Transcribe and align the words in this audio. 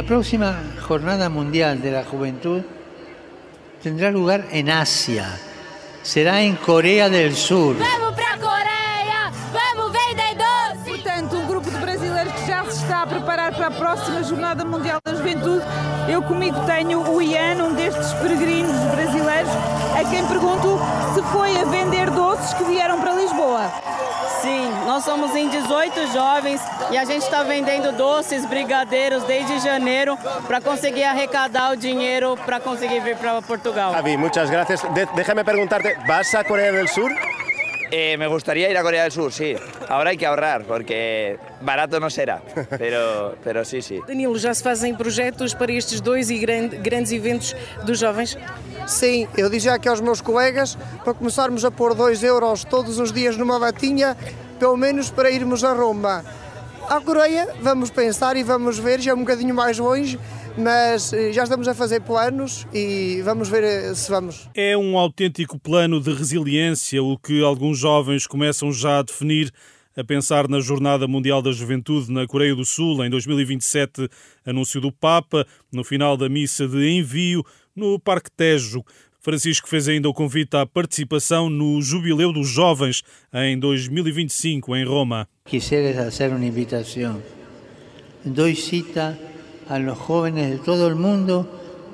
La 0.00 0.06
próxima 0.06 0.58
Jornada 0.80 1.28
Mundial 1.28 1.82
de 1.82 1.90
la 1.90 2.02
Juventud 2.02 2.62
tendrá 3.82 4.10
lugar 4.10 4.46
en 4.50 4.70
Asia. 4.70 5.38
Será 6.02 6.40
en 6.40 6.56
Corea 6.56 7.10
del 7.10 7.36
Sur. 7.36 7.76
Vamos 7.76 8.14
pra 8.14 8.38
Coreia! 8.38 9.30
Vamos 9.52 9.92
vender 9.92 10.38
doce! 10.38 10.90
Portanto, 10.92 11.36
um 11.36 11.46
grupo 11.46 11.70
de 11.70 11.76
brasileiros 11.76 12.32
que 12.32 12.46
já 12.46 12.64
se 12.64 12.82
está 12.82 13.02
a 13.02 13.06
preparar 13.06 13.54
para 13.54 13.66
a 13.66 13.70
próxima 13.70 14.22
Jornada 14.22 14.64
Mundial 14.64 15.00
da 15.04 15.14
Juventude. 15.14 15.66
Eu 16.08 16.22
comigo 16.22 16.56
tenho 16.64 17.02
o 17.02 17.20
Ian, 17.20 17.62
um 17.62 17.74
destes 17.74 18.14
peregrinos 18.14 18.80
brasileiros, 18.94 19.52
a 19.94 20.10
quem 20.10 20.26
pergunto 20.26 20.80
se 21.12 21.22
foi 21.30 21.60
a 21.60 21.64
vender 21.66 22.10
doces 22.12 22.54
que 22.54 22.64
vieram 22.64 22.98
para 23.02 23.12
Lisboa. 23.12 23.70
Sim, 24.42 24.70
nós 24.86 25.04
somos 25.04 25.34
em 25.36 25.48
18 25.48 26.12
jovens 26.12 26.60
e 26.90 26.96
a 26.96 27.04
gente 27.04 27.22
está 27.22 27.42
vendendo 27.42 27.92
doces, 27.92 28.46
brigadeiros 28.46 29.22
desde 29.24 29.58
janeiro 29.60 30.16
para 30.46 30.60
conseguir 30.60 31.04
arrecadar 31.04 31.72
o 31.72 31.76
dinheiro 31.76 32.36
para 32.46 32.58
conseguir 32.60 33.00
vir 33.00 33.16
para 33.16 33.42
Portugal. 33.42 33.94
Avi, 33.94 34.16
muchas 34.16 34.50
gracias. 34.50 34.82
De- 34.94 35.06
déjame 35.14 35.44
preguntarte, 35.44 35.96
¿vas 36.06 36.34
a 36.34 36.42
Corea 36.44 36.72
del 36.72 36.88
Sur? 36.88 37.10
Eh, 37.92 38.16
me 38.16 38.28
gustaría 38.28 38.70
ir 38.70 38.78
a 38.78 38.82
Corea 38.82 39.02
del 39.02 39.10
Sur, 39.12 39.32
sí. 39.32 39.56
Ahora 39.88 40.10
hay 40.10 40.16
que 40.16 40.24
ahorrar 40.24 40.62
porque 40.62 41.38
barato 41.60 41.98
no 41.98 42.08
será, 42.08 42.40
pero, 42.78 43.34
pero 43.42 43.64
sí, 43.64 43.82
sí. 43.82 44.00
Danilo, 44.06 44.38
já 44.38 44.54
se 44.54 44.62
fazem 44.62 44.94
projetos 44.94 45.54
para 45.54 45.72
estes 45.72 46.00
dois 46.00 46.30
e 46.30 46.38
grande- 46.38 46.78
grandes 46.78 47.10
eventos 47.12 47.54
dos 47.84 47.98
jovens? 48.00 48.38
Sim, 48.90 49.28
eu 49.38 49.48
dizia 49.48 49.74
aqui 49.74 49.88
aos 49.88 50.00
meus 50.00 50.20
colegas 50.20 50.76
para 51.04 51.14
começarmos 51.14 51.64
a 51.64 51.70
pôr 51.70 51.94
2 51.94 52.24
euros 52.24 52.64
todos 52.64 52.98
os 52.98 53.12
dias 53.12 53.36
numa 53.36 53.56
batinha, 53.56 54.16
pelo 54.58 54.76
menos 54.76 55.08
para 55.08 55.30
irmos 55.30 55.62
a 55.62 55.72
Roma. 55.72 56.24
À 56.88 57.00
Coreia, 57.00 57.54
vamos 57.62 57.88
pensar 57.88 58.36
e 58.36 58.42
vamos 58.42 58.80
ver, 58.80 59.00
já 59.00 59.12
é 59.12 59.14
um 59.14 59.20
bocadinho 59.20 59.54
mais 59.54 59.78
longe, 59.78 60.18
mas 60.58 61.12
eh, 61.12 61.32
já 61.32 61.44
estamos 61.44 61.68
a 61.68 61.74
fazer 61.74 62.00
planos 62.00 62.66
e 62.74 63.22
vamos 63.24 63.48
ver 63.48 63.62
eh, 63.62 63.94
se 63.94 64.10
vamos. 64.10 64.48
É 64.56 64.76
um 64.76 64.98
autêntico 64.98 65.56
plano 65.56 66.00
de 66.00 66.12
resiliência, 66.12 67.00
o 67.00 67.16
que 67.16 67.44
alguns 67.44 67.78
jovens 67.78 68.26
começam 68.26 68.72
já 68.72 68.98
a 68.98 69.02
definir, 69.02 69.52
a 69.96 70.02
pensar 70.02 70.48
na 70.48 70.58
Jornada 70.58 71.06
Mundial 71.06 71.40
da 71.40 71.52
Juventude 71.52 72.12
na 72.12 72.26
Coreia 72.26 72.56
do 72.56 72.64
Sul 72.64 73.04
em 73.04 73.08
2027, 73.08 74.08
anúncio 74.44 74.80
do 74.80 74.90
Papa, 74.90 75.46
no 75.72 75.84
final 75.84 76.16
da 76.16 76.28
missa 76.28 76.66
de 76.66 76.88
envio 76.88 77.44
no 77.74 77.98
Parque 77.98 78.30
Tejo. 78.30 78.84
Francisco 79.20 79.68
fez 79.68 79.86
ainda 79.86 80.08
o 80.08 80.14
convite 80.14 80.56
à 80.56 80.64
participação 80.64 81.50
no 81.50 81.82
Jubileu 81.82 82.32
dos 82.32 82.48
Jovens 82.48 83.02
em 83.32 83.58
2025 83.58 84.74
em 84.74 84.84
Roma. 84.84 85.28
Quisiera 85.44 86.06
hacer 86.06 86.30
una 86.30 86.46
invitación. 86.46 87.20
Doy 88.24 88.54
cita 88.54 89.18
a 89.68 89.78
los 89.78 89.98
jóvenes 89.98 90.50
de 90.50 90.58
todo 90.58 90.88
el 90.88 90.94
mundo 90.94 91.46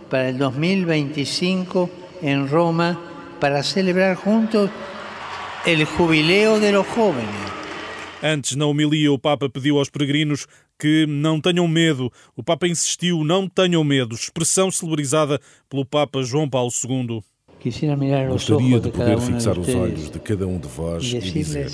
para 0.09 0.29
el 0.29 0.39
2025 0.39 1.91
en 2.23 2.49
Roma 2.49 2.99
para 3.41 3.63
celebrar 3.63 4.17
juntos 4.17 4.71
el 5.67 5.85
jubileo 5.85 6.61
de 6.61 6.73
los 6.73 6.87
jóvenes. 6.87 7.47
Antes, 8.23 8.57
na 8.57 8.67
homilia, 8.67 9.13
o 9.13 9.19
Papa 9.19 9.49
pediu 9.49 9.79
aos 9.79 9.91
peregrinos 9.91 10.47
que 10.79 11.07
não 11.07 11.41
tenham 11.41 11.67
medo. 11.67 12.13
O 12.37 12.43
Papa 12.43 12.67
insistiu, 12.67 13.25
não 13.25 13.49
tenham 13.49 13.83
medo, 13.83 14.15
expressão 14.15 14.71
celebrizada 14.71 15.41
pelo 15.69 15.85
Papa 15.85 16.23
João 16.23 16.49
Paulo 16.49 16.71
II. 16.71 17.23
Gostaria 18.31 18.81
de 18.81 18.91
poder 18.91 19.21
fixar 19.21 19.59
os 19.59 19.75
olhos 19.75 20.11
de 20.11 20.19
cada 20.21 20.47
um 20.47 20.59
de 20.59 20.69
vós 20.69 21.13
e 21.13 21.21
dizer: 21.21 21.73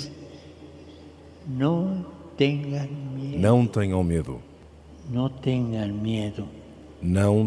Não 1.47 2.05
tenham 2.37 4.03
medo, 4.03 4.41
não 5.09 5.29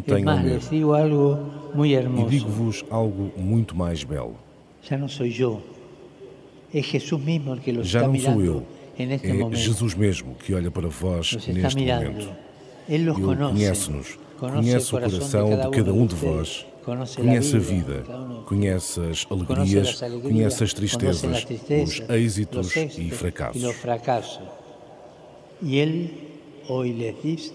tenham 0.00 0.17
medo. 0.43 0.61
digo 0.71 0.93
algo 0.93 1.38
muy 1.75 1.94
E 1.94 2.25
digo-vos 2.28 2.84
algo 2.91 3.33
muito 3.37 3.75
mais 3.75 4.05
belo. 4.05 4.37
Mismo 7.25 7.55
el 7.55 7.61
que 7.61 7.73
los 7.73 7.88
Já 7.88 8.06
não 8.06 8.19
sou 8.19 8.43
eu, 8.43 8.62
é 8.99 9.33
momento. 9.33 9.57
Jesus 9.57 9.95
mesmo 9.95 10.34
que 10.34 10.55
olha 10.55 10.71
para 10.71 10.89
vós 10.89 11.37
neste 11.47 11.79
momento. 11.79 12.31
Ele 12.89 13.12
conhece-nos, 13.12 14.19
conhece 14.39 14.95
o 14.95 15.01
coração 15.01 15.51
de 15.51 15.71
cada 15.71 15.93
um 15.93 16.07
de 16.07 16.15
vós, 16.15 16.67
conhece 17.17 17.56
a 17.56 17.59
vida, 17.59 18.05
conhece 18.47 19.01
as 19.01 19.27
alegrias, 19.29 20.01
conhece 20.23 20.65
as 20.65 20.73
tristezas, 20.73 21.47
os 21.83 22.11
êxitos 22.11 22.77
e 22.77 23.11
fracassos. 23.11 23.61
dice 27.23 27.53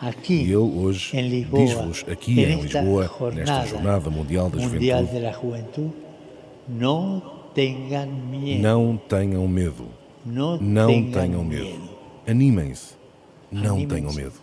aquí 0.00 0.42
E 0.42 0.52
Ele 0.52 0.64
hoje 0.64 1.16
diz-vos 1.44 2.04
aqui 2.10 2.40
em 2.40 2.60
Lisboa, 2.60 3.10
nesta 3.32 3.66
Jornada 3.66 4.10
Mundial 4.10 4.50
da 4.50 4.58
Juventude, 4.58 5.08
não 8.60 8.96
tenham 8.96 9.46
medo. 9.46 10.01
Não 10.24 10.58
tengan 10.58 11.10
tenham 11.20 11.44
medo. 11.44 11.90
Animem-se. 12.26 12.94
Não 13.50 13.76
Animem-se. 13.76 13.86
tenham 13.94 14.12
medo. 14.12 14.34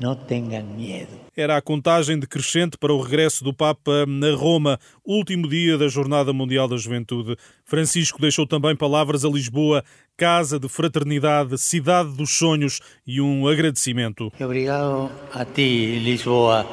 No 0.00 0.14
tengan 0.14 0.62
miedo. 0.62 1.10
Era 1.36 1.56
a 1.56 1.62
contagem 1.62 2.18
decrescente 2.18 2.78
para 2.78 2.92
o 2.92 3.00
regresso 3.00 3.42
do 3.42 3.52
Papa 3.52 4.04
na 4.06 4.32
Roma, 4.34 4.78
último 5.04 5.48
dia 5.48 5.76
da 5.76 5.88
Jornada 5.88 6.32
Mundial 6.32 6.68
da 6.68 6.76
Juventude. 6.76 7.36
Francisco 7.64 8.20
deixou 8.20 8.46
também 8.46 8.76
palavras 8.76 9.24
a 9.24 9.28
Lisboa, 9.28 9.84
casa 10.16 10.58
de 10.58 10.68
fraternidade, 10.68 11.58
cidade 11.58 12.12
dos 12.12 12.30
sonhos 12.30 12.80
e 13.06 13.20
um 13.20 13.48
agradecimento. 13.48 14.32
Obrigado 14.40 15.10
a 15.32 15.44
ti, 15.44 15.98
Lisboa, 15.98 16.64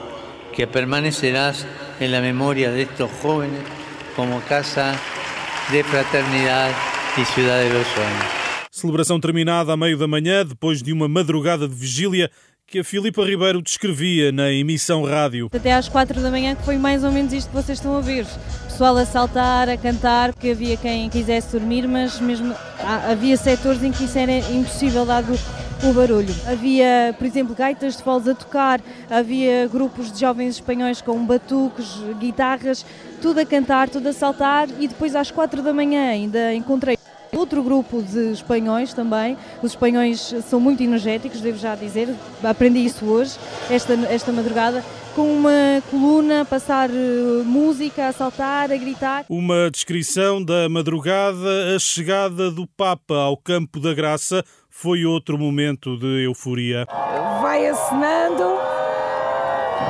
que 0.54 0.68
permanecerás 0.68 1.66
en 2.00 2.12
la 2.12 2.22
memoria 2.22 2.72
de 2.72 2.84
estos 2.84 3.10
jóvenes 3.22 3.62
como 4.16 4.40
casa 4.42 5.00
de 5.72 5.84
fraternidad 5.84 6.72
los 7.18 7.88
sueños. 7.88 8.26
Celebração 8.72 9.20
terminada 9.20 9.72
a 9.72 9.78
meio 9.78 9.98
da 9.98 10.08
manhã, 10.08 10.46
depois 10.46 10.84
de 10.84 10.92
uma 10.92 11.08
madrugada 11.08 11.68
de 11.68 11.74
vigília 11.74 12.30
que 12.68 12.80
a 12.80 12.84
Filipa 12.84 13.24
Ribeiro 13.24 13.62
descrevia 13.62 14.32
na 14.32 14.52
emissão 14.52 15.06
rádio. 15.06 15.50
Até 15.54 15.74
às 15.74 15.88
quatro 15.88 16.20
da 16.22 16.30
manhã, 16.30 16.56
que 16.56 16.66
foi 16.66 16.78
mais 16.78 17.04
ou 17.04 17.12
menos 17.12 17.32
isto 17.32 17.50
que 17.50 17.56
vocês 17.56 17.78
estão 17.78 17.96
a 17.96 18.02
ver. 18.02 18.26
Pessoal 18.68 18.98
a 18.98 19.06
saltar, 19.06 19.70
a 19.70 19.78
cantar, 19.78 20.34
que 20.34 20.52
havia 20.52 20.76
quem 20.76 21.10
quisesse 21.10 21.58
dormir, 21.58 21.88
mas 21.88 22.20
mesmo 22.20 22.54
havia 23.10 23.38
setores 23.38 23.82
em 23.82 23.92
que 23.92 24.04
isso 24.04 24.18
era 24.18 24.40
impossível 24.52 25.06
dado 25.06 25.40
o 25.84 25.94
barulho. 25.94 26.36
Havia, 26.48 27.16
por 27.18 27.26
exemplo, 27.26 27.56
gaitas 27.56 27.96
de 27.96 28.04
foles 28.04 28.28
a 28.28 28.36
tocar, 28.36 28.82
havia 29.10 29.68
grupos 29.68 30.12
de 30.12 30.20
jovens 30.20 30.56
espanhóis 30.56 31.02
com 31.02 31.26
batuques, 31.26 31.98
guitarras, 32.20 32.86
tudo 33.22 33.40
a 33.40 33.46
cantar, 33.46 33.90
tudo 33.90 34.10
a 34.10 34.14
saltar 34.14 34.68
e 34.80 34.88
depois 34.88 35.16
às 35.16 35.32
quatro 35.32 35.62
da 35.62 35.72
manhã 35.72 36.10
ainda 36.10 36.54
encontrei 36.54 36.98
Outro 37.36 37.62
grupo 37.62 38.02
de 38.02 38.32
espanhóis 38.32 38.94
também. 38.94 39.38
Os 39.62 39.72
espanhóis 39.72 40.34
são 40.50 40.60
muito 40.60 40.82
energéticos, 40.82 41.42
devo 41.42 41.58
já 41.58 41.76
dizer. 41.76 42.08
Aprendi 42.42 42.80
isso 42.86 43.06
hoje, 43.06 43.38
esta, 43.70 43.94
esta 44.10 44.32
madrugada, 44.32 44.84
com 45.14 45.34
uma 45.34 45.84
coluna 45.92 46.42
a 46.42 46.46
passar 46.46 46.90
eh, 46.90 47.44
música, 47.44 48.08
a 48.08 48.14
saltar, 48.14 48.72
a 48.72 48.78
gritar. 48.78 49.26
Uma 49.30 49.70
descrição 49.70 50.44
da 50.44 50.70
madrugada, 50.70 51.76
a 51.76 51.80
chegada 51.80 52.50
do 52.50 52.66
Papa 52.66 53.16
ao 53.16 53.36
Campo 53.36 53.82
da 53.82 53.94
Graça 53.94 54.44
foi 54.70 55.06
outro 55.06 55.38
momento 55.38 55.98
de 55.98 56.26
euforia. 56.26 56.86
Vai 57.42 57.68
acenando, 57.68 58.44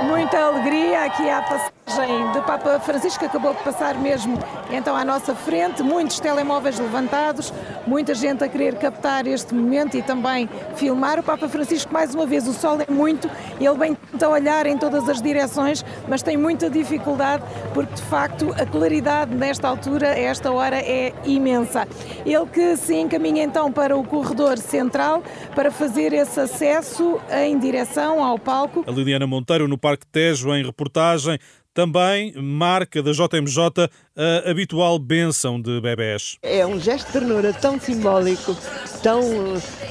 muita 0.07 0.39
alegria 0.39 1.05
aqui 1.05 1.29
à 1.29 1.41
passagem 1.85 2.31
do 2.31 2.41
Papa 2.41 2.79
Francisco, 2.79 3.23
acabou 3.23 3.53
de 3.53 3.63
passar 3.63 3.95
mesmo 3.95 4.37
então 4.71 4.95
à 4.95 5.05
nossa 5.05 5.35
frente, 5.35 5.83
muitos 5.83 6.19
telemóveis 6.19 6.79
levantados, 6.79 7.53
muita 7.85 8.15
gente 8.15 8.43
a 8.43 8.49
querer 8.49 8.75
captar 8.75 9.27
este 9.27 9.53
momento 9.53 9.95
e 9.95 10.01
também 10.01 10.49
filmar. 10.75 11.19
O 11.19 11.23
Papa 11.23 11.47
Francisco, 11.47 11.93
mais 11.93 12.13
uma 12.15 12.25
vez, 12.25 12.47
o 12.47 12.53
sol 12.53 12.79
é 12.81 12.91
muito, 12.91 13.29
ele 13.59 13.77
bem 13.77 13.95
tenta 13.95 14.27
olhar 14.27 14.65
em 14.65 14.77
todas 14.77 15.07
as 15.07 15.21
direções, 15.21 15.85
mas 16.07 16.23
tem 16.23 16.35
muita 16.35 16.69
dificuldade 16.69 17.43
porque 17.73 17.93
de 17.93 18.01
facto 18.03 18.51
a 18.53 18.65
claridade 18.65 19.33
nesta 19.35 19.67
altura, 19.67 20.09
a 20.09 20.19
esta 20.19 20.51
hora, 20.51 20.77
é 20.77 21.13
imensa. 21.23 21.87
Ele 22.25 22.45
que 22.47 22.75
se 22.77 22.95
encaminha 22.95 23.43
então 23.43 23.71
para 23.71 23.95
o 23.95 24.03
corredor 24.03 24.57
central 24.57 25.23
para 25.53 25.71
fazer 25.71 26.13
esse 26.13 26.39
acesso 26.39 27.19
em 27.31 27.57
direção 27.59 28.23
ao 28.23 28.39
palco. 28.39 28.83
A 28.87 28.91
Liliana 28.91 29.27
Monteiro 29.27 29.67
no 29.67 29.77
Parque 29.77 30.07
Tejo 30.07 30.53
em 30.55 30.63
reportagem. 30.63 31.39
Também 31.75 32.31
marca 32.37 33.03
da 33.03 33.11
JMJ 33.11 33.89
a 34.15 34.49
habitual 34.49 34.97
bênção 34.97 35.61
de 35.61 35.81
bebés. 35.81 36.37
É 36.41 36.65
um 36.65 36.79
gesto 36.79 37.07
de 37.07 37.11
ternura 37.11 37.51
tão 37.51 37.77
simbólico, 37.77 38.55
tão, 39.03 39.21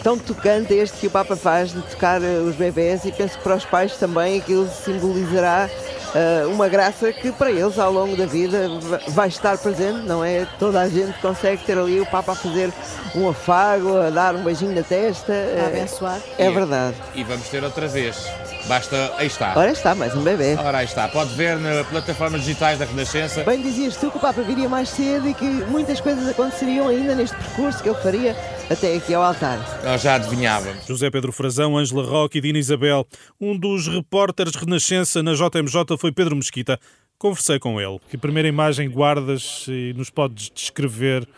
tão 0.03 0.19
tocante 0.19 0.73
este 0.73 0.97
que 0.97 1.07
o 1.09 1.11
Papa 1.11 1.37
faz 1.37 1.75
de 1.75 1.83
tocar 1.83 2.23
eh, 2.23 2.39
os 2.39 2.57
bebés 2.57 3.05
e 3.05 3.13
penso 3.13 3.37
que 3.37 3.45
para 3.45 3.57
os 3.57 3.67
pais 3.67 3.99
também 3.99 4.41
aquilo 4.41 4.67
simbolizará 4.67 5.69
uh, 6.15 6.49
uma 6.49 6.71
graça 6.71 7.13
que 7.13 7.31
para 7.31 7.53
eles 7.53 7.79
ao 7.79 7.93
longo 7.93 8.17
da 8.17 8.25
vida 8.25 8.67
vai 9.09 9.29
estar 9.29 9.59
presente, 9.59 10.07
não 10.07 10.25
é? 10.25 10.47
Toda 10.59 10.81
a 10.81 10.89
gente 10.89 11.19
consegue 11.21 11.67
ter 11.67 11.77
ali 11.77 12.01
o 12.01 12.07
Papa 12.07 12.33
a 12.33 12.35
fazer 12.35 12.73
um 13.15 13.29
afago, 13.29 13.99
a 13.99 14.09
dar 14.09 14.35
um 14.35 14.43
beijinho 14.43 14.75
na 14.75 14.83
testa. 14.83 15.35
A 15.63 15.67
abençoar. 15.67 16.19
É 16.39 16.51
verdade. 16.51 16.97
E 17.15 17.23
vamos 17.23 17.47
ter 17.51 17.63
outra 17.63 17.87
vez. 17.87 18.27
Basta. 18.67 19.13
Aí 19.19 19.27
está. 19.27 19.53
Ora 19.57 19.71
está, 19.71 19.95
mais 19.95 20.15
um 20.15 20.23
bebê. 20.23 20.55
Ora 20.55 20.79
aí 20.79 20.87
está. 20.87 21.07
Pode 21.09 21.35
ver 21.35 21.59
nas 21.59 21.87
plataformas 21.87 22.41
digitais 22.43 22.79
da 22.79 22.87
Renascença. 22.87 23.45
Bem 23.45 23.61
dizias 23.61 23.97
tu 23.97 24.11
que 24.11 24.17
o 24.17 24.21
Papa 24.21 24.43
viria 24.43 24.69
mais 24.69 24.89
cedo 24.89 25.29
e 25.29 25.35
que 25.35 25.45
muitas 25.45 26.01
coisas 26.01 26.27
aconteceriam 26.29 26.89
ainda 26.89 27.15
neste 27.15 27.37
percurso 27.37 27.83
que 27.83 27.89
ele 27.89 27.99
faria 27.99 28.37
até 28.71 28.97
aqui 28.97 29.13
ao 29.13 29.23
altar. 29.23 29.59
Nós 29.85 30.01
já 30.01 30.15
adivinhávamos. 30.15 30.87
José 30.87 31.11
Pedro 31.11 31.31
Frazão, 31.31 31.77
Ângela 31.77 32.05
Roque 32.05 32.39
e 32.39 32.41
Dina 32.41 32.59
Isabel. 32.59 33.07
Um 33.41 33.57
dos 33.57 33.87
repórteres 33.87 34.55
Renascença 34.55 35.23
na 35.23 35.35
JMJ 35.35 35.99
foi 35.99 36.11
Pedro 36.11 36.35
Mesquita. 36.35 36.81
Conversei 37.19 37.59
com 37.59 37.81
ele. 37.81 38.01
Que 38.09 38.17
primeira 38.17 38.49
imagem 38.49 38.91
guardas 38.91 39.67
e 39.69 39.93
nos 39.95 40.09
podes 40.09 40.51
descrever 40.55 41.29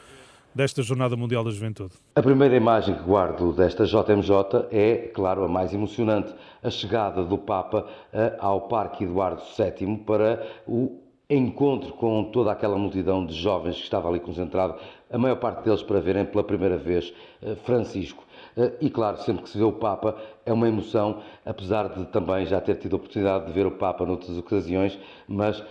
desta 0.57 0.83
Jornada 0.83 1.15
Mundial 1.15 1.45
da 1.45 1.51
Juventude? 1.51 1.93
A 2.15 2.23
primeira 2.23 2.57
imagem 2.57 2.95
que 2.95 3.03
guardo 3.03 3.53
desta 3.53 3.85
JMJ 3.85 4.69
é, 4.73 5.11
claro, 5.13 5.45
a 5.45 5.49
mais 5.49 5.75
emocionante, 5.75 6.35
a 6.63 6.71
chegada 6.71 7.23
do 7.23 7.37
Papa 7.37 7.87
eh, 8.11 8.35
ao 8.39 8.63
Parque 8.63 9.05
Eduardo 9.05 9.43
VII 9.55 9.99
para 9.99 10.47
o 10.67 10.99
encontro 11.29 11.93
com 11.93 12.25
toda 12.25 12.53
aquela 12.53 12.79
multidão 12.79 13.27
de 13.27 13.35
jovens 13.35 13.77
que 13.77 13.83
estava 13.83 14.09
ali 14.09 14.19
concentrado, 14.19 14.77
a 15.11 15.19
maior 15.19 15.37
parte 15.37 15.63
deles 15.63 15.83
para 15.83 16.01
verem 16.01 16.25
pela 16.25 16.43
primeira 16.43 16.79
vez 16.79 17.13
eh, 17.43 17.55
Francisco. 17.57 18.25
Eh, 18.57 18.73
e 18.81 18.89
claro, 18.89 19.19
sempre 19.19 19.43
que 19.43 19.51
se 19.51 19.59
vê 19.59 19.65
o 19.65 19.73
Papa 19.73 20.17
é 20.47 20.55
uma 20.55 20.69
emoção, 20.69 21.21
apesar 21.45 21.91
de 21.91 22.07
também 22.07 22.47
já 22.47 22.63
ter 22.63 22.77
tido 22.77 22.95
a 22.95 22.97
oportunidade 22.97 23.45
de 23.45 23.53
ver 23.53 23.67
o 23.67 23.73
Papa 23.73 24.07
noutras 24.07 24.39
ocasiões, 24.39 24.99
mas 25.29 25.63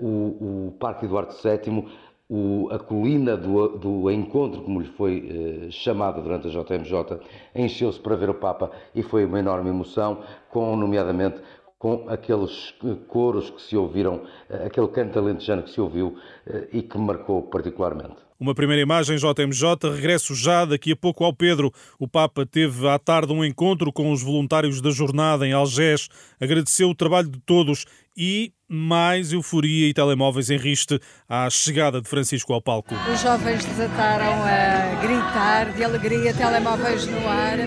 o, 0.00 0.68
o 0.68 0.74
Parque 0.80 1.04
Eduardo 1.04 1.32
VII 1.32 1.86
o, 2.32 2.70
a 2.72 2.78
colina 2.78 3.36
do, 3.36 3.76
do, 3.76 4.10
encontro, 4.10 4.62
como 4.62 4.80
lhe 4.80 4.88
foi 4.96 5.66
eh, 5.66 5.70
chamada 5.70 6.18
durante 6.22 6.48
a 6.48 6.50
JMJ, 6.50 7.20
encheu-se 7.54 8.00
para 8.00 8.16
ver 8.16 8.30
o 8.30 8.34
Papa 8.34 8.70
e 8.94 9.02
foi 9.02 9.26
uma 9.26 9.38
enorme 9.38 9.68
emoção, 9.68 10.22
com, 10.50 10.74
nomeadamente, 10.74 11.42
com 11.78 12.06
aqueles 12.08 12.74
coros 13.06 13.50
que 13.50 13.60
se 13.60 13.76
ouviram, 13.76 14.22
eh, 14.48 14.64
aquele 14.64 14.88
canto 14.88 15.18
alentejano 15.18 15.62
que 15.62 15.72
se 15.72 15.78
ouviu 15.78 16.16
eh, 16.46 16.68
e 16.72 16.80
que 16.80 16.96
marcou 16.96 17.42
particularmente. 17.42 18.16
Uma 18.40 18.54
primeira 18.54 18.80
imagem, 18.80 19.18
JMJ, 19.18 19.90
regresso 19.94 20.34
já 20.34 20.64
daqui 20.64 20.92
a 20.92 20.96
pouco 20.96 21.24
ao 21.24 21.34
Pedro. 21.34 21.70
O 21.98 22.08
Papa 22.08 22.46
teve 22.46 22.88
à 22.88 22.98
tarde 22.98 23.30
um 23.30 23.44
encontro 23.44 23.92
com 23.92 24.10
os 24.10 24.22
voluntários 24.22 24.80
da 24.80 24.90
jornada 24.90 25.46
em 25.46 25.52
Algés, 25.52 26.08
agradeceu 26.40 26.88
o 26.88 26.94
trabalho 26.94 27.28
de 27.28 27.38
todos 27.40 27.84
e 28.16 28.52
mais 28.72 29.32
euforia 29.32 29.88
e 29.88 29.92
telemóveis 29.92 30.48
em 30.48 30.56
riste 30.56 30.98
à 31.28 31.50
chegada 31.50 32.00
de 32.00 32.08
Francisco 32.08 32.54
ao 32.54 32.62
palco. 32.62 32.94
Os 33.12 33.20
jovens 33.20 33.62
desataram 33.66 34.32
a 34.42 35.02
gritar 35.02 35.72
de 35.76 35.84
alegria, 35.84 36.32
telemóveis 36.32 37.06
no 37.06 37.28
ar, 37.28 37.58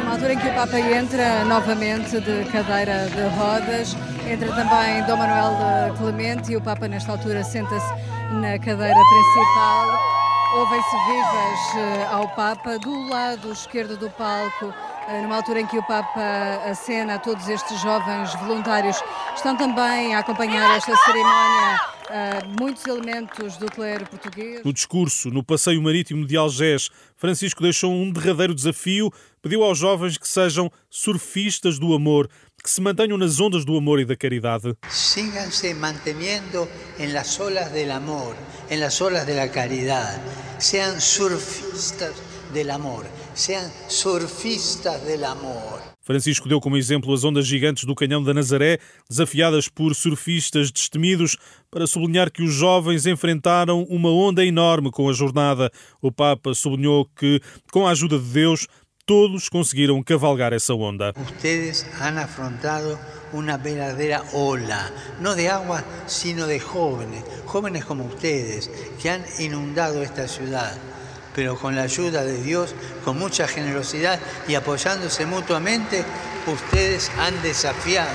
numa 0.00 0.12
altura 0.12 0.34
em 0.34 0.38
que 0.38 0.48
o 0.48 0.54
Papa 0.54 0.78
entra 0.78 1.44
novamente 1.46 2.20
de 2.20 2.44
cadeira 2.52 3.08
de 3.08 3.22
rodas, 3.38 3.96
entra 4.30 4.48
também 4.48 5.02
Dom 5.06 5.16
Manuel 5.16 5.94
Clemente 5.96 6.52
e 6.52 6.56
o 6.56 6.60
Papa 6.60 6.86
nesta 6.86 7.12
altura 7.12 7.42
senta-se 7.42 7.90
na 8.34 8.58
cadeira 8.58 8.94
principal. 8.94 10.20
Ouvem-se 10.52 10.96
vivas 11.06 11.76
eh, 11.76 12.08
ao 12.10 12.28
Papa. 12.34 12.76
Do 12.76 13.08
lado 13.08 13.52
esquerdo 13.52 13.96
do 13.96 14.10
palco, 14.10 14.74
numa 15.22 15.36
altura 15.36 15.60
em 15.60 15.66
que 15.66 15.78
o 15.78 15.82
Papa 15.82 16.20
acena 16.70 17.14
a 17.14 17.18
todos 17.18 17.48
estes 17.48 17.80
jovens 17.80 18.34
voluntários, 18.36 18.96
estão 19.34 19.56
também 19.56 20.14
a 20.14 20.20
acompanhar 20.20 20.76
esta 20.76 20.96
cerimónia 20.96 21.80
uh, 22.10 22.60
muitos 22.60 22.84
elementos 22.86 23.56
do 23.56 23.70
clero 23.70 24.06
português. 24.06 24.62
No 24.64 24.72
discurso, 24.72 25.30
no 25.30 25.42
passeio 25.42 25.80
marítimo 25.82 26.26
de 26.26 26.36
Algés, 26.36 26.90
Francisco 27.16 27.62
deixou 27.62 27.92
um 27.92 28.10
derradeiro 28.10 28.54
desafio, 28.54 29.10
pediu 29.40 29.62
aos 29.62 29.78
jovens 29.78 30.18
que 30.18 30.28
sejam 30.28 30.70
surfistas 30.88 31.78
do 31.78 31.94
amor, 31.94 32.28
que 32.62 32.70
se 32.70 32.80
mantenham 32.80 33.16
nas 33.16 33.40
ondas 33.40 33.64
do 33.64 33.76
amor 33.76 34.00
e 34.00 34.04
da 34.04 34.16
caridade. 34.16 34.76
Síganse 34.88 35.72
manteniendo 35.74 36.68
en 36.98 37.14
las 37.14 37.40
olas 37.40 37.72
del 37.72 37.90
amor, 37.90 38.36
en 38.68 38.80
las 38.80 39.00
olas 39.00 39.26
de 39.26 39.34
la 39.34 39.48
caridad. 39.48 40.20
Sean 40.58 41.00
surfistas 41.00 42.12
del 42.52 42.70
amor, 42.70 43.06
sean 43.34 43.70
surfistas 43.88 45.02
del 45.04 45.24
amor. 45.24 45.80
Francisco 46.02 46.48
deu 46.48 46.60
como 46.60 46.76
exemplo 46.76 47.14
as 47.14 47.22
ondas 47.22 47.46
gigantes 47.46 47.84
do 47.84 47.94
Canhão 47.94 48.22
da 48.22 48.34
Nazaré, 48.34 48.78
desafiadas 49.08 49.68
por 49.68 49.94
surfistas 49.94 50.70
destemidos, 50.70 51.36
para 51.70 51.86
sublinhar 51.86 52.32
que 52.32 52.42
os 52.42 52.52
jovens 52.52 53.06
enfrentaram 53.06 53.84
uma 53.84 54.10
onda 54.10 54.44
enorme 54.44 54.90
com 54.90 55.08
a 55.08 55.12
jornada. 55.12 55.70
O 56.02 56.10
Papa 56.10 56.52
sublinhou 56.52 57.08
que, 57.14 57.40
com 57.70 57.86
a 57.86 57.90
ajuda 57.90 58.18
de 58.18 58.24
Deus, 58.24 58.66
todos 59.06 59.48
conseguiram 59.48 60.02
cavalgar 60.02 60.52
essa 60.52 60.74
onda. 60.74 61.12
Ustedes 61.16 61.86
han 62.00 62.18
afrontado 62.18 62.98
una 63.32 63.56
verdadera 63.56 64.24
ola, 64.32 64.90
no 65.20 65.34
de 65.34 65.48
agua, 65.48 65.84
sino 66.06 66.46
de 66.46 66.58
jóvenes, 66.58 67.24
jóvenes 67.44 67.84
como 67.84 68.04
ustedes, 68.04 68.70
que 69.00 69.10
han 69.10 69.24
inundado 69.38 70.02
esta 70.02 70.26
ciudad. 70.26 70.76
Pero 71.34 71.56
con 71.56 71.76
la 71.76 71.82
ayuda 71.82 72.24
de 72.24 72.42
Dios, 72.42 72.74
con 73.04 73.18
mucha 73.18 73.46
generosidad 73.46 74.18
y 74.48 74.54
apoyándose 74.54 75.26
mutuamente, 75.26 76.04
ustedes 76.46 77.10
han 77.18 77.40
desafiado 77.42 78.10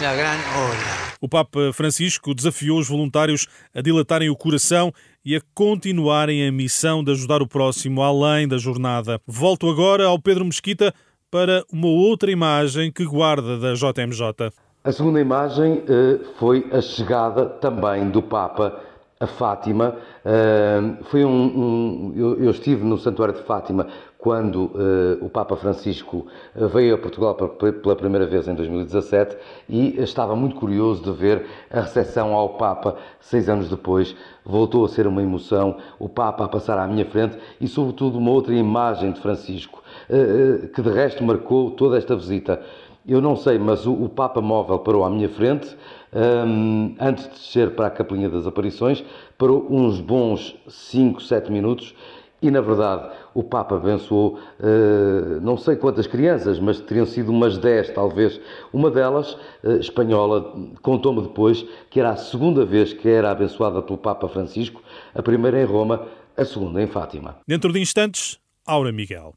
la 0.00 0.14
gran 0.14 0.38
ola. 0.56 1.06
O 1.20 1.28
Papa 1.28 1.72
Francisco 1.72 2.34
desafiou 2.34 2.78
os 2.78 2.88
voluntários 2.88 3.46
a 3.74 3.80
dilatarem 3.80 4.28
o 4.28 4.36
coração 4.36 4.92
e 5.24 5.34
a 5.34 5.40
continuarem 5.54 6.46
a 6.46 6.52
missão 6.52 7.02
de 7.02 7.12
ajudar 7.12 7.42
o 7.42 7.48
próximo 7.48 8.02
além 8.02 8.46
da 8.46 8.58
jornada. 8.58 9.20
Volto 9.26 9.68
agora 9.68 10.04
ao 10.04 10.20
Pedro 10.20 10.44
Mesquita 10.44 10.92
para 11.30 11.64
uma 11.72 11.88
outra 11.88 12.30
imagem 12.30 12.92
que 12.92 13.04
guarda 13.04 13.58
da 13.58 13.74
JMJ. 13.74 14.52
A 14.84 14.92
segunda 14.92 15.20
imagem 15.20 15.82
eh, 15.88 16.20
foi 16.38 16.68
a 16.70 16.80
chegada 16.80 17.46
também 17.46 18.08
do 18.08 18.22
Papa 18.22 18.80
a 19.18 19.26
Fátima. 19.26 19.96
Uh, 20.24 21.04
foi 21.04 21.24
um, 21.24 21.30
um 21.30 22.12
eu, 22.14 22.44
eu, 22.44 22.50
estive 22.50 22.84
no 22.84 22.98
Santuário 22.98 23.34
de 23.34 23.42
Fátima 23.42 23.86
quando 24.18 24.64
uh, 24.64 25.24
o 25.24 25.30
Papa 25.30 25.56
Francisco 25.56 26.26
veio 26.54 26.96
a 26.96 26.98
Portugal 26.98 27.34
pela 27.34 27.96
primeira 27.96 28.26
vez 28.26 28.48
em 28.48 28.54
2017 28.54 29.36
e 29.68 30.00
estava 30.00 30.34
muito 30.34 30.56
curioso 30.56 31.02
de 31.02 31.12
ver 31.12 31.46
a 31.70 31.80
recepção 31.80 32.34
ao 32.34 32.50
Papa 32.50 32.96
seis 33.20 33.48
anos 33.48 33.70
depois. 33.70 34.14
Voltou 34.44 34.84
a 34.84 34.88
ser 34.88 35.06
uma 35.06 35.22
emoção, 35.22 35.76
o 35.98 36.08
Papa 36.08 36.44
a 36.44 36.48
passar 36.48 36.78
à 36.78 36.86
minha 36.86 37.06
frente 37.06 37.38
e, 37.60 37.66
sobretudo, 37.68 38.18
uma 38.18 38.30
outra 38.30 38.54
imagem 38.54 39.12
de 39.12 39.20
Francisco, 39.20 39.82
uh, 40.10 40.68
que 40.68 40.82
de 40.82 40.90
resto 40.90 41.24
marcou 41.24 41.70
toda 41.70 41.96
esta 41.96 42.14
visita. 42.14 42.60
Eu 43.08 43.20
não 43.20 43.36
sei, 43.36 43.56
mas 43.56 43.86
o, 43.86 43.92
o 43.92 44.08
Papa 44.08 44.40
Móvel 44.40 44.80
parou 44.80 45.04
à 45.04 45.10
minha 45.10 45.28
frente, 45.28 45.76
um, 46.12 46.94
antes 47.00 47.24
de 47.24 47.30
descer 47.30 47.70
para 47.70 47.86
a 47.86 47.90
Capelinha 47.90 48.28
das 48.28 48.46
Aparições, 48.46 49.04
parou 49.36 49.66
uns 49.70 50.00
bons 50.00 50.56
5, 50.68 51.22
7 51.22 51.50
minutos 51.50 51.94
e, 52.40 52.50
na 52.50 52.60
verdade, 52.60 53.10
o 53.34 53.42
Papa 53.42 53.76
abençoou 53.76 54.38
uh, 54.60 55.40
não 55.40 55.56
sei 55.56 55.76
quantas 55.76 56.06
crianças, 56.06 56.58
mas 56.58 56.80
teriam 56.80 57.06
sido 57.06 57.30
umas 57.30 57.58
10, 57.58 57.90
talvez. 57.90 58.40
Uma 58.72 58.90
delas, 58.90 59.34
uh, 59.64 59.78
espanhola, 59.80 60.54
contou-me 60.82 61.22
depois 61.22 61.64
que 61.90 61.98
era 61.98 62.10
a 62.10 62.16
segunda 62.16 62.64
vez 62.64 62.92
que 62.92 63.08
era 63.08 63.30
abençoada 63.30 63.80
pelo 63.82 63.98
Papa 63.98 64.28
Francisco, 64.28 64.82
a 65.14 65.22
primeira 65.22 65.60
em 65.60 65.64
Roma, 65.64 66.06
a 66.36 66.44
segunda 66.44 66.82
em 66.82 66.86
Fátima. 66.86 67.36
Dentro 67.48 67.72
de 67.72 67.80
instantes, 67.80 68.38
Aura 68.66 68.92
Miguel. 68.92 69.34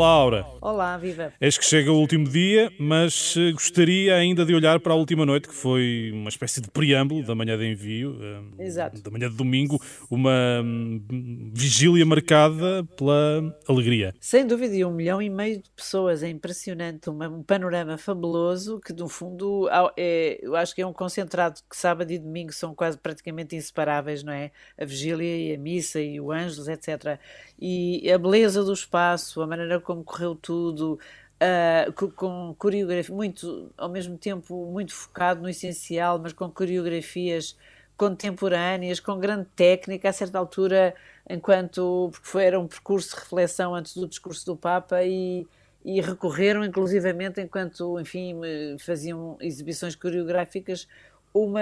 Aura. 0.00 0.51
Olá, 0.64 0.96
viva. 0.96 1.32
Eis 1.40 1.58
que 1.58 1.64
chega 1.64 1.90
o 1.90 1.98
último 1.98 2.28
dia, 2.28 2.72
mas 2.78 3.34
eh, 3.36 3.50
gostaria 3.50 4.14
ainda 4.14 4.46
de 4.46 4.54
olhar 4.54 4.78
para 4.78 4.92
a 4.92 4.96
última 4.96 5.26
noite, 5.26 5.48
que 5.48 5.54
foi 5.54 6.12
uma 6.14 6.28
espécie 6.28 6.60
de 6.60 6.70
preâmbulo 6.70 7.26
da 7.26 7.34
manhã 7.34 7.58
de 7.58 7.66
envio, 7.66 8.16
eh, 8.22 8.64
Exato. 8.66 9.02
da 9.02 9.10
manhã 9.10 9.28
de 9.28 9.34
domingo, 9.36 9.82
uma 10.08 10.62
hum, 10.62 11.50
vigília 11.52 12.06
marcada 12.06 12.84
pela 12.96 13.52
alegria. 13.66 14.14
Sem 14.20 14.46
dúvida, 14.46 14.76
e 14.76 14.84
um 14.84 14.92
milhão 14.92 15.20
e 15.20 15.28
meio 15.28 15.60
de 15.60 15.68
pessoas, 15.70 16.22
é 16.22 16.28
impressionante, 16.28 17.10
um 17.10 17.42
panorama 17.42 17.98
fabuloso 17.98 18.78
que, 18.78 18.92
no 18.92 19.08
fundo, 19.08 19.68
é, 19.96 20.38
eu 20.40 20.54
acho 20.54 20.76
que 20.76 20.82
é 20.82 20.86
um 20.86 20.92
concentrado 20.92 21.60
que 21.68 21.76
sábado 21.76 22.12
e 22.12 22.20
domingo 22.20 22.52
são 22.52 22.72
quase 22.72 22.96
praticamente 22.96 23.56
inseparáveis, 23.56 24.22
não 24.22 24.32
é? 24.32 24.52
A 24.78 24.84
vigília 24.84 25.38
e 25.38 25.56
a 25.56 25.58
missa 25.58 26.00
e 26.00 26.20
o 26.20 26.30
ângelos, 26.30 26.68
etc. 26.68 27.18
E 27.60 28.08
a 28.08 28.16
beleza 28.16 28.62
do 28.62 28.72
espaço, 28.72 29.42
a 29.42 29.46
maneira 29.46 29.80
como 29.80 30.04
correu 30.04 30.36
tudo, 30.36 30.51
uh, 30.52 32.10
com, 32.12 32.54
coreografia, 32.58 33.14
muito, 33.14 33.72
ao 33.76 33.88
mesmo 33.88 34.16
tempo, 34.16 34.66
muito 34.66 34.94
focado 34.94 35.42
no 35.42 35.48
essencial, 35.48 36.18
mas 36.18 36.32
com 36.32 36.50
coreografias 36.50 37.56
contemporâneas, 37.96 39.00
com 39.00 39.18
grande 39.18 39.46
técnica, 39.54 40.08
a 40.08 40.12
certa 40.12 40.38
altura, 40.38 40.94
enquanto, 41.28 42.08
porque 42.12 42.26
foi, 42.26 42.44
era 42.44 42.58
um 42.58 42.66
percurso 42.66 43.14
de 43.14 43.20
reflexão 43.22 43.74
antes 43.74 43.94
do 43.96 44.08
discurso 44.08 44.44
do 44.46 44.56
Papa 44.56 45.02
e, 45.04 45.46
e 45.84 46.00
recorreram, 46.00 46.64
inclusivamente, 46.64 47.40
enquanto, 47.40 48.00
enfim, 48.00 48.40
faziam 48.78 49.36
exibições 49.40 49.94
coreográficas, 49.94 50.88
uma 51.34 51.60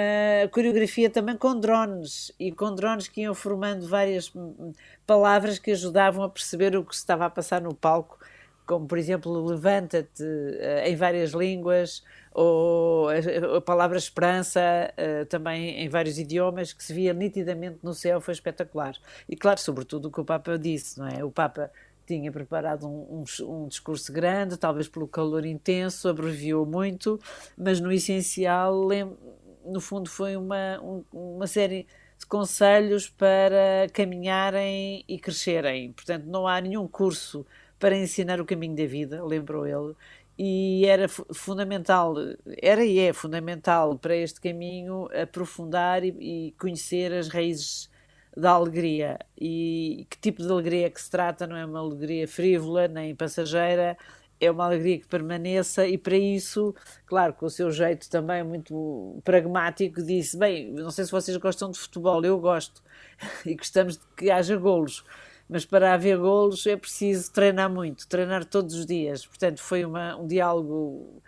coreografia 0.50 1.08
também 1.08 1.36
com 1.36 1.58
drones 1.58 2.32
e 2.40 2.50
com 2.50 2.74
drones 2.74 3.06
que 3.06 3.20
iam 3.22 3.34
formando 3.34 3.86
várias 3.86 4.32
palavras 5.06 5.58
que 5.58 5.70
ajudavam 5.70 6.24
a 6.24 6.28
perceber 6.28 6.76
o 6.76 6.84
que 6.84 6.94
se 6.94 7.02
estava 7.02 7.26
a 7.26 7.30
passar 7.30 7.60
no 7.60 7.74
palco, 7.74 8.18
como 8.70 8.86
por 8.86 8.98
exemplo 8.98 9.44
levanta-te 9.44 10.22
uh, 10.22 10.86
em 10.86 10.94
várias 10.94 11.32
línguas 11.32 12.04
ou 12.32 13.08
a, 13.08 13.56
a 13.56 13.60
palavra 13.60 13.98
esperança 13.98 14.60
uh, 14.94 15.26
também 15.26 15.80
em 15.80 15.88
vários 15.88 16.20
idiomas 16.20 16.72
que 16.72 16.84
se 16.84 16.94
via 16.94 17.12
nitidamente 17.12 17.80
no 17.82 17.92
céu 17.92 18.20
foi 18.20 18.32
espetacular 18.32 18.94
e 19.28 19.34
claro 19.34 19.58
sobretudo 19.58 20.06
o 20.06 20.12
que 20.12 20.20
o 20.20 20.24
Papa 20.24 20.56
disse 20.56 21.00
não 21.00 21.08
é 21.08 21.24
o 21.24 21.32
Papa 21.32 21.68
tinha 22.06 22.30
preparado 22.30 22.86
um, 22.86 23.24
um, 23.40 23.44
um, 23.46 23.68
discurso 23.68 24.12
grande, 24.12 24.56
talvez 24.56 24.88
pelo 24.88 25.06
calor 25.06 25.46
intenso, 25.46 26.08
abreviou 26.08 26.66
muito, 26.66 27.20
mas 27.56 27.78
no 27.78 27.92
essencial 27.92 28.88
no 29.64 29.80
fundo, 29.80 30.10
foi 30.10 30.36
uma, 30.36 30.80
um, 30.80 31.04
uma 31.12 31.46
série 31.46 31.86
de 32.18 32.26
conselhos 32.26 33.08
para 33.08 33.86
caminharem 33.92 35.04
e 35.08 35.18
crescerem. 35.18 35.92
Portanto, 35.92 36.24
não 36.26 36.48
há 36.48 36.60
nenhum 36.60 36.88
curso 36.88 37.46
para 37.80 37.96
ensinar 37.96 38.40
o 38.40 38.44
caminho 38.44 38.76
da 38.76 38.86
vida, 38.86 39.24
lembrou 39.24 39.66
ele, 39.66 39.96
e 40.38 40.86
era 40.86 41.08
fundamental, 41.08 42.14
era 42.62 42.84
e 42.84 42.98
é 42.98 43.12
fundamental 43.12 43.98
para 43.98 44.14
este 44.16 44.40
caminho 44.40 45.08
aprofundar 45.12 46.04
e, 46.04 46.08
e 46.48 46.52
conhecer 46.52 47.12
as 47.12 47.28
raízes 47.28 47.90
da 48.36 48.52
alegria. 48.52 49.18
E 49.38 50.06
que 50.08 50.18
tipo 50.18 50.42
de 50.42 50.50
alegria 50.50 50.86
é 50.86 50.90
que 50.90 51.00
se 51.00 51.10
trata, 51.10 51.46
não 51.46 51.56
é 51.56 51.66
uma 51.66 51.80
alegria 51.80 52.28
frívola 52.28 52.86
nem 52.88 53.14
passageira, 53.14 53.96
é 54.40 54.50
uma 54.50 54.64
alegria 54.64 54.98
que 54.98 55.06
permaneça 55.06 55.86
e 55.86 55.98
para 55.98 56.16
isso, 56.16 56.74
claro, 57.04 57.34
com 57.34 57.46
o 57.46 57.50
seu 57.50 57.70
jeito 57.70 58.08
também 58.08 58.42
muito 58.42 59.20
pragmático, 59.22 60.02
disse, 60.02 60.38
bem, 60.38 60.72
não 60.72 60.90
sei 60.90 61.04
se 61.04 61.10
vocês 61.10 61.36
gostam 61.36 61.70
de 61.70 61.78
futebol, 61.78 62.24
eu 62.24 62.38
gosto 62.38 62.82
e 63.44 63.54
gostamos 63.54 63.98
de 63.98 64.06
que 64.16 64.30
haja 64.30 64.56
golos, 64.56 65.04
mas 65.50 65.64
para 65.64 65.92
haver 65.92 66.16
golos 66.16 66.64
é 66.66 66.76
preciso 66.76 67.32
treinar 67.32 67.68
muito, 67.68 68.06
treinar 68.06 68.44
todos 68.44 68.76
os 68.76 68.86
dias, 68.86 69.26
portanto 69.26 69.60
foi 69.60 69.84
uma, 69.84 70.16
um 70.16 70.26
diálogo 70.26 71.20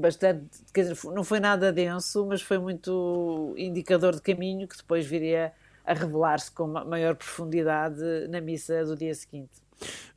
bastante, 0.00 0.44
quer 0.72 0.82
dizer, 0.82 0.98
não 1.12 1.24
foi 1.24 1.40
nada 1.40 1.72
denso, 1.72 2.26
mas 2.26 2.42
foi 2.42 2.58
muito 2.58 3.54
indicador 3.56 4.14
de 4.14 4.20
caminho 4.20 4.68
que 4.68 4.76
depois 4.76 5.06
viria 5.06 5.52
a 5.84 5.94
revelar-se 5.94 6.52
com 6.52 6.66
maior 6.66 7.16
profundidade 7.16 8.00
na 8.28 8.40
missa 8.40 8.84
do 8.84 8.94
dia 8.94 9.14
seguinte. 9.14 9.50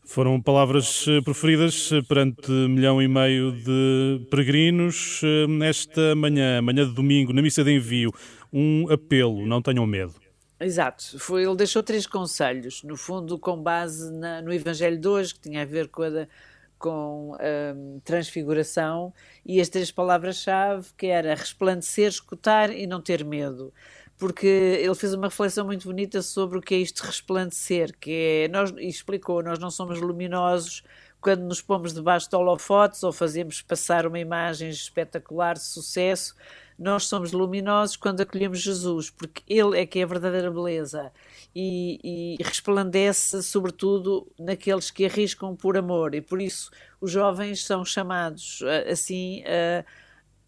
Foram 0.03 0.39
palavras 0.39 1.05
eh, 1.07 1.19
preferidas 1.21 1.91
eh, 1.91 1.99
perante 2.07 2.51
milhão 2.51 3.01
e 3.01 3.07
meio 3.07 3.51
de 3.51 4.27
peregrinos 4.29 5.21
eh, 5.23 5.47
nesta 5.47 6.13
manhã, 6.13 6.61
manhã 6.61 6.87
de 6.87 6.93
domingo, 6.93 7.33
na 7.33 7.41
missa 7.41 7.63
de 7.63 7.71
envio. 7.71 8.11
Um 8.53 8.85
apelo, 8.91 9.47
não 9.47 9.63
tenham 9.63 9.87
medo. 9.87 10.13
Exato, 10.59 11.19
Foi, 11.19 11.43
ele 11.43 11.55
deixou 11.55 11.83
três 11.83 12.07
conselhos, 12.07 12.81
no 12.83 12.95
fundo 12.95 13.37
com 13.37 13.61
base 13.61 14.11
na, 14.13 14.41
no 14.41 14.53
Evangelho 14.53 14.97
de 14.97 15.07
hoje, 15.07 15.33
que 15.33 15.41
tinha 15.41 15.63
a 15.63 15.65
ver 15.65 15.89
com 15.89 16.03
a, 16.03 16.27
com 16.79 17.35
um, 17.75 17.99
transfiguração, 17.99 19.13
e 19.45 19.59
as 19.59 19.67
três 19.67 19.91
palavras-chave, 19.91 20.87
que 20.97 21.07
era 21.07 21.35
resplandecer, 21.35 22.07
escutar 22.07 22.69
e 22.71 22.87
não 22.87 23.01
ter 23.01 23.25
medo. 23.25 23.73
Porque 24.17 24.47
ele 24.47 24.95
fez 24.95 25.13
uma 25.13 25.27
reflexão 25.27 25.65
muito 25.65 25.87
bonita 25.89 26.21
sobre 26.21 26.57
o 26.57 26.61
que 26.61 26.73
é 26.73 26.77
isto 26.77 27.03
resplandecer, 27.03 27.93
que 27.99 28.45
é, 28.45 28.47
nós, 28.47 28.71
e 28.77 28.87
explicou, 28.87 29.43
nós 29.43 29.59
não 29.59 29.69
somos 29.69 29.99
luminosos 29.99 30.83
quando 31.25 31.41
nos 31.41 31.59
pomos 31.59 31.91
debaixo 31.91 32.29
de 32.29 32.35
holofotes 32.35 33.01
ou 33.01 33.11
fazemos 33.11 33.59
passar 33.59 34.05
uma 34.05 34.19
imagem 34.19 34.69
espetacular 34.69 35.55
de 35.55 35.63
sucesso, 35.63 36.35
nós 36.77 37.07
somos 37.07 37.31
luminosos 37.31 37.97
quando 37.97 38.21
acolhemos 38.21 38.59
Jesus, 38.59 39.09
porque 39.09 39.41
Ele 39.47 39.79
é 39.79 39.87
que 39.87 39.97
é 39.97 40.03
a 40.03 40.05
verdadeira 40.05 40.51
beleza 40.51 41.11
e, 41.55 42.37
e 42.37 42.43
resplandece, 42.43 43.41
sobretudo, 43.41 44.31
naqueles 44.37 44.91
que 44.91 45.03
arriscam 45.03 45.55
por 45.55 45.75
amor, 45.75 46.13
e 46.13 46.21
por 46.21 46.39
isso 46.39 46.69
os 47.01 47.09
jovens 47.09 47.65
são 47.65 47.83
chamados 47.83 48.61
assim 48.87 49.43
a 49.47 49.83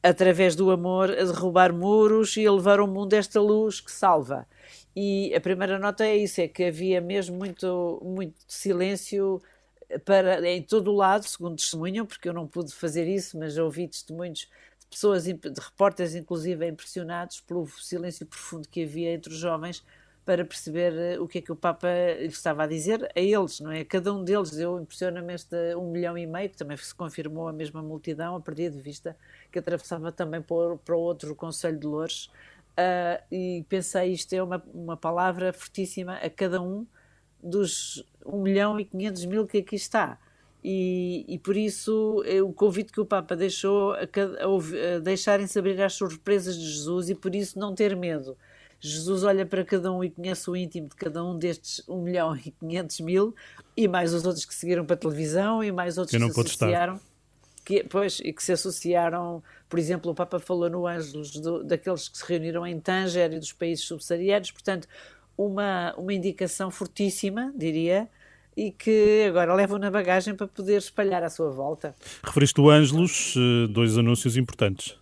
através 0.03 0.55
do 0.55 0.69
amor, 0.69 1.09
a 1.09 1.23
derrubar 1.23 1.73
muros 1.73 2.37
e 2.37 2.45
a 2.45 2.51
levar 2.51 2.79
ao 2.79 2.87
mundo 2.87 3.13
esta 3.13 3.41
luz 3.41 3.81
que 3.81 3.91
salva. 3.91 4.47
E 4.95 5.33
a 5.35 5.41
primeira 5.41 5.79
nota 5.79 6.05
é 6.05 6.15
isso, 6.15 6.39
é 6.39 6.47
que 6.47 6.65
havia 6.65 7.01
mesmo 7.01 7.35
muito, 7.35 7.99
muito 8.05 8.35
silêncio 8.47 9.41
para, 10.05 10.47
em 10.49 10.61
todo 10.61 10.91
o 10.91 10.95
lado, 10.95 11.23
segundo 11.27 11.55
testemunham, 11.55 12.05
porque 12.05 12.27
eu 12.27 12.33
não 12.33 12.47
pude 12.47 12.73
fazer 12.73 13.07
isso, 13.07 13.37
mas 13.37 13.57
ouvi 13.57 13.87
testemunhos 13.87 14.49
de 14.79 14.87
pessoas, 14.89 15.23
de 15.25 15.37
repórteres 15.59 16.15
inclusive, 16.15 16.67
impressionados 16.67 17.41
pelo 17.41 17.67
silêncio 17.67 18.25
profundo 18.25 18.67
que 18.67 18.83
havia 18.83 19.13
entre 19.13 19.31
os 19.31 19.39
jovens 19.39 19.83
para 20.27 20.43
perceber 20.43 20.93
eh, 20.93 21.19
o 21.19 21.25
que 21.25 21.37
é 21.37 21.41
que 21.41 21.53
o 21.53 21.55
Papa 21.55 21.87
estava 22.19 22.63
a 22.63 22.67
dizer 22.67 23.09
a 23.15 23.19
eles, 23.19 23.61
não 23.61 23.71
é? 23.71 23.85
Cada 23.85 24.13
um 24.13 24.25
deles 24.25 24.51
deu, 24.51 24.77
impressiona-me, 24.77 25.33
este 25.33 25.55
um 25.77 25.89
milhão 25.89 26.17
e 26.17 26.27
meio, 26.27 26.49
que 26.49 26.57
também 26.57 26.75
se 26.75 26.93
confirmou 26.93 27.47
a 27.47 27.53
mesma 27.53 27.81
multidão, 27.81 28.35
a 28.35 28.41
perder 28.41 28.71
de 28.71 28.81
vista 28.81 29.15
que 29.49 29.57
atravessava 29.57 30.11
também 30.11 30.41
para, 30.41 30.55
o 30.97 30.99
outro 30.99 31.33
Conselho 31.33 31.79
de 31.79 31.87
Lourdes, 31.87 32.25
uh, 32.77 33.23
e 33.31 33.65
pensei, 33.69 34.11
isto 34.11 34.33
é 34.33 34.43
uma, 34.43 34.61
uma 34.73 34.97
palavra 34.97 35.53
fortíssima 35.53 36.15
a 36.15 36.29
cada 36.29 36.61
um 36.61 36.85
dos 37.47 38.03
1 38.25 38.41
milhão 38.41 38.79
e 38.79 38.85
500 38.85 39.25
mil 39.25 39.47
que 39.47 39.59
aqui 39.59 39.75
está. 39.75 40.19
E, 40.63 41.23
e 41.27 41.39
por 41.39 41.55
isso 41.55 42.23
é 42.25 42.41
o 42.41 42.51
convite 42.51 42.91
que 42.91 42.99
o 42.99 43.05
Papa 43.05 43.35
deixou 43.35 43.93
a, 43.93 43.99
a, 43.99 44.95
a 44.95 44.99
deixarem-se 44.99 45.57
abrir 45.57 45.81
às 45.81 45.93
surpresas 45.93 46.57
de 46.57 46.65
Jesus 46.65 47.09
e 47.09 47.15
por 47.15 47.33
isso 47.33 47.57
não 47.57 47.73
ter 47.73 47.95
medo. 47.95 48.37
Jesus 48.79 49.23
olha 49.23 49.45
para 49.45 49.63
cada 49.63 49.91
um 49.91 50.03
e 50.03 50.09
conhece 50.09 50.49
o 50.49 50.55
íntimo 50.55 50.89
de 50.89 50.95
cada 50.95 51.23
um 51.23 51.37
destes 51.37 51.81
1 51.87 52.01
milhão 52.01 52.35
e 52.35 52.51
500 52.51 52.99
mil 52.99 53.35
e 53.75 53.87
mais 53.87 54.13
os 54.13 54.25
outros 54.25 54.45
que 54.45 54.53
seguiram 54.53 54.85
para 54.85 54.95
a 54.95 54.99
televisão 54.99 55.63
e 55.63 55.71
mais 55.71 55.97
outros 55.97 56.11
que 56.11 56.33
se 56.33 56.39
associaram. 56.39 56.95
Estar 56.95 57.17
que, 57.67 57.83
pois, 57.83 58.21
e 58.21 58.31
que 58.31 58.41
se 58.41 58.53
associaram, 58.53 59.43
por 59.67 59.77
exemplo, 59.77 60.09
o 60.09 60.15
Papa 60.15 60.39
falou 60.39 60.69
no 60.69 60.87
Ângelos 60.87 61.31
do, 61.31 61.65
daqueles 61.65 62.07
que 62.07 62.17
se 62.17 62.23
reuniram 62.25 62.65
em 62.65 62.79
Tanger 62.79 63.33
e 63.33 63.39
dos 63.39 63.51
países 63.51 63.83
subsaarianos, 63.83 64.51
portanto, 64.51 64.87
uma, 65.37 65.93
uma 65.95 66.13
indicação 66.13 66.71
fortíssima, 66.71 67.53
diria, 67.55 68.09
e 68.55 68.71
que 68.71 69.25
agora 69.27 69.53
levam 69.53 69.77
na 69.77 69.91
bagagem 69.91 70.33
para 70.35 70.47
poder 70.47 70.77
espalhar 70.77 71.23
à 71.23 71.29
sua 71.29 71.51
volta. 71.51 71.95
Referiste 72.23 72.59
o 72.59 72.69
Ângelos, 72.69 73.35
eh, 73.37 73.67
dois 73.67 73.97
anúncios 73.97 74.35
importantes. 74.35 74.97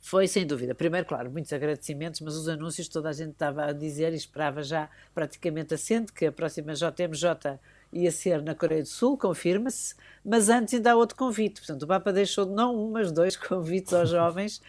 Foi, 0.00 0.26
sem 0.26 0.46
dúvida. 0.46 0.74
Primeiro, 0.74 1.06
claro, 1.06 1.30
muitos 1.30 1.52
agradecimentos, 1.52 2.22
mas 2.22 2.34
os 2.34 2.48
anúncios 2.48 2.88
toda 2.88 3.10
a 3.10 3.12
gente 3.12 3.32
estava 3.32 3.66
a 3.66 3.72
dizer 3.72 4.12
e 4.14 4.16
esperava 4.16 4.62
já 4.62 4.88
praticamente 5.14 5.74
assente 5.74 6.12
que 6.14 6.24
a 6.24 6.32
próxima 6.32 6.72
JMJ 6.72 7.58
ia 7.92 8.10
ser 8.10 8.42
na 8.42 8.54
Coreia 8.54 8.82
do 8.82 8.88
Sul, 8.88 9.18
confirma-se, 9.18 9.94
mas 10.24 10.48
antes 10.48 10.74
ainda 10.74 10.92
há 10.92 10.96
outro 10.96 11.14
convite. 11.14 11.60
Portanto, 11.60 11.82
o 11.82 11.86
Papa 11.86 12.12
deixou 12.12 12.46
não 12.46 12.74
um, 12.74 12.90
mas 12.90 13.12
dois 13.12 13.36
convites 13.36 13.92
aos 13.92 14.08
jovens. 14.10 14.62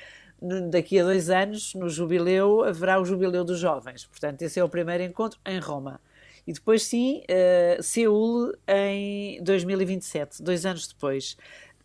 Daqui 0.69 1.00
a 1.00 1.03
dois 1.03 1.29
anos, 1.29 1.74
no 1.74 1.89
jubileu, 1.89 2.63
haverá 2.63 3.00
o 3.00 3.05
jubileu 3.05 3.43
dos 3.43 3.60
jovens. 3.60 4.05
Portanto, 4.05 4.41
esse 4.41 4.60
é 4.60 4.63
o 4.63 4.69
primeiro 4.69 5.03
encontro 5.03 5.39
em 5.46 5.60
Roma. 5.60 6.00
E 6.50 6.53
depois, 6.53 6.84
sim, 6.84 7.22
uh, 7.29 7.84
Seul 7.84 8.53
em 8.67 9.43
2027, 9.43 10.41
dois 10.41 10.65
anos 10.65 10.88
depois. 10.88 11.38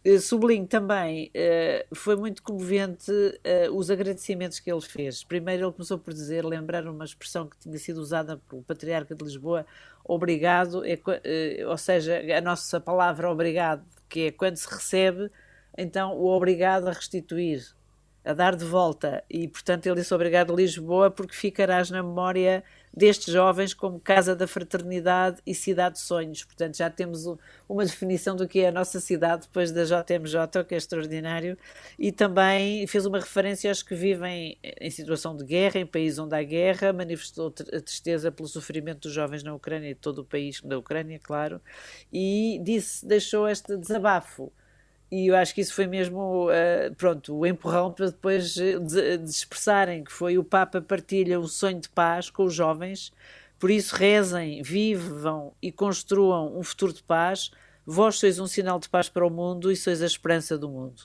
Eh, 0.04 0.18
sublinho 0.18 0.66
também, 0.66 1.30
uh, 1.34 1.94
foi 1.94 2.16
muito 2.16 2.42
comovente 2.42 3.12
os 3.72 3.90
agradecimentos 3.90 4.60
que 4.60 4.70
ele 4.72 4.80
fez. 4.80 5.24
Primeiro, 5.24 5.66
ele 5.66 5.72
começou 5.72 5.98
por 5.98 6.14
dizer, 6.14 6.44
lembrar 6.44 6.86
uma 6.86 7.04
expressão 7.04 7.46
que 7.46 7.58
tinha 7.58 7.78
sido 7.78 7.98
usada 7.98 8.40
pelo 8.48 8.62
Patriarca 8.62 9.14
de 9.14 9.24
Lisboa: 9.24 9.66
obrigado, 10.04 10.82
é, 10.86 10.98
ou 11.66 11.76
seja, 11.76 12.22
a 12.34 12.40
nossa 12.40 12.80
palavra 12.80 13.30
obrigado, 13.30 13.84
que 14.08 14.28
é 14.28 14.30
quando 14.30 14.56
se 14.56 14.68
recebe, 14.68 15.30
então 15.76 16.16
o 16.16 16.26
obrigado 16.26 16.88
a 16.88 16.92
restituir, 16.92 17.74
a 18.24 18.32
dar 18.32 18.56
de 18.56 18.64
volta. 18.64 19.22
E, 19.28 19.46
portanto, 19.46 19.86
ele 19.86 19.96
disse 19.96 20.14
obrigado, 20.14 20.54
Lisboa, 20.54 21.10
porque 21.10 21.34
ficarás 21.34 21.90
na 21.90 22.02
memória 22.02 22.64
destes 22.96 23.32
jovens 23.32 23.74
como 23.74 23.98
Casa 23.98 24.36
da 24.36 24.46
Fraternidade 24.46 25.42
e 25.44 25.54
Cidade 25.54 25.96
de 25.96 26.00
Sonhos. 26.00 26.44
Portanto, 26.44 26.76
já 26.76 26.88
temos 26.88 27.26
uma 27.68 27.84
definição 27.84 28.36
do 28.36 28.46
que 28.46 28.60
é 28.60 28.68
a 28.68 28.72
nossa 28.72 29.00
cidade 29.00 29.42
depois 29.42 29.72
da 29.72 29.84
JMJ, 29.84 30.60
o 30.60 30.64
que 30.64 30.74
é 30.74 30.78
extraordinário. 30.78 31.58
E 31.98 32.12
também 32.12 32.86
fez 32.86 33.04
uma 33.04 33.18
referência 33.18 33.70
aos 33.70 33.82
que 33.82 33.94
vivem 33.94 34.56
em 34.62 34.90
situação 34.90 35.36
de 35.36 35.44
guerra, 35.44 35.80
em 35.80 35.86
países 35.86 36.18
onde 36.18 36.34
há 36.36 36.42
guerra, 36.42 36.92
manifestou 36.92 37.52
a 37.72 37.80
tristeza 37.80 38.30
pelo 38.30 38.48
sofrimento 38.48 39.00
dos 39.00 39.12
jovens 39.12 39.42
na 39.42 39.52
Ucrânia 39.54 39.90
e 39.90 39.94
de 39.94 40.00
todo 40.00 40.20
o 40.20 40.24
país 40.24 40.60
da 40.62 40.78
Ucrânia, 40.78 41.18
claro, 41.22 41.60
e 42.12 42.60
disse, 42.62 43.04
deixou 43.06 43.48
este 43.48 43.76
desabafo 43.76 44.52
e 45.10 45.28
eu 45.28 45.36
acho 45.36 45.54
que 45.54 45.60
isso 45.60 45.74
foi 45.74 45.86
mesmo 45.86 46.48
uh, 46.48 46.94
pronto, 46.96 47.36
o 47.36 47.46
empurrão 47.46 47.92
para 47.92 48.06
depois 48.06 48.54
de, 48.54 48.78
de 48.80 49.30
expressarem 49.30 50.02
que 50.02 50.12
foi 50.12 50.38
o 50.38 50.44
Papa 50.44 50.80
partilha 50.80 51.38
o 51.38 51.46
sonho 51.46 51.80
de 51.80 51.88
paz 51.88 52.30
com 52.30 52.44
os 52.44 52.54
jovens, 52.54 53.12
por 53.58 53.70
isso 53.70 53.94
rezem, 53.94 54.62
vivam 54.62 55.52
e 55.62 55.72
construam 55.72 56.58
um 56.58 56.62
futuro 56.62 56.92
de 56.92 57.02
paz. 57.02 57.50
Vós 57.86 58.16
sois 58.16 58.38
um 58.38 58.46
sinal 58.46 58.78
de 58.78 58.88
paz 58.88 59.08
para 59.08 59.26
o 59.26 59.30
mundo 59.30 59.70
e 59.70 59.76
sois 59.76 60.02
a 60.02 60.06
esperança 60.06 60.58
do 60.58 60.68
mundo. 60.68 61.02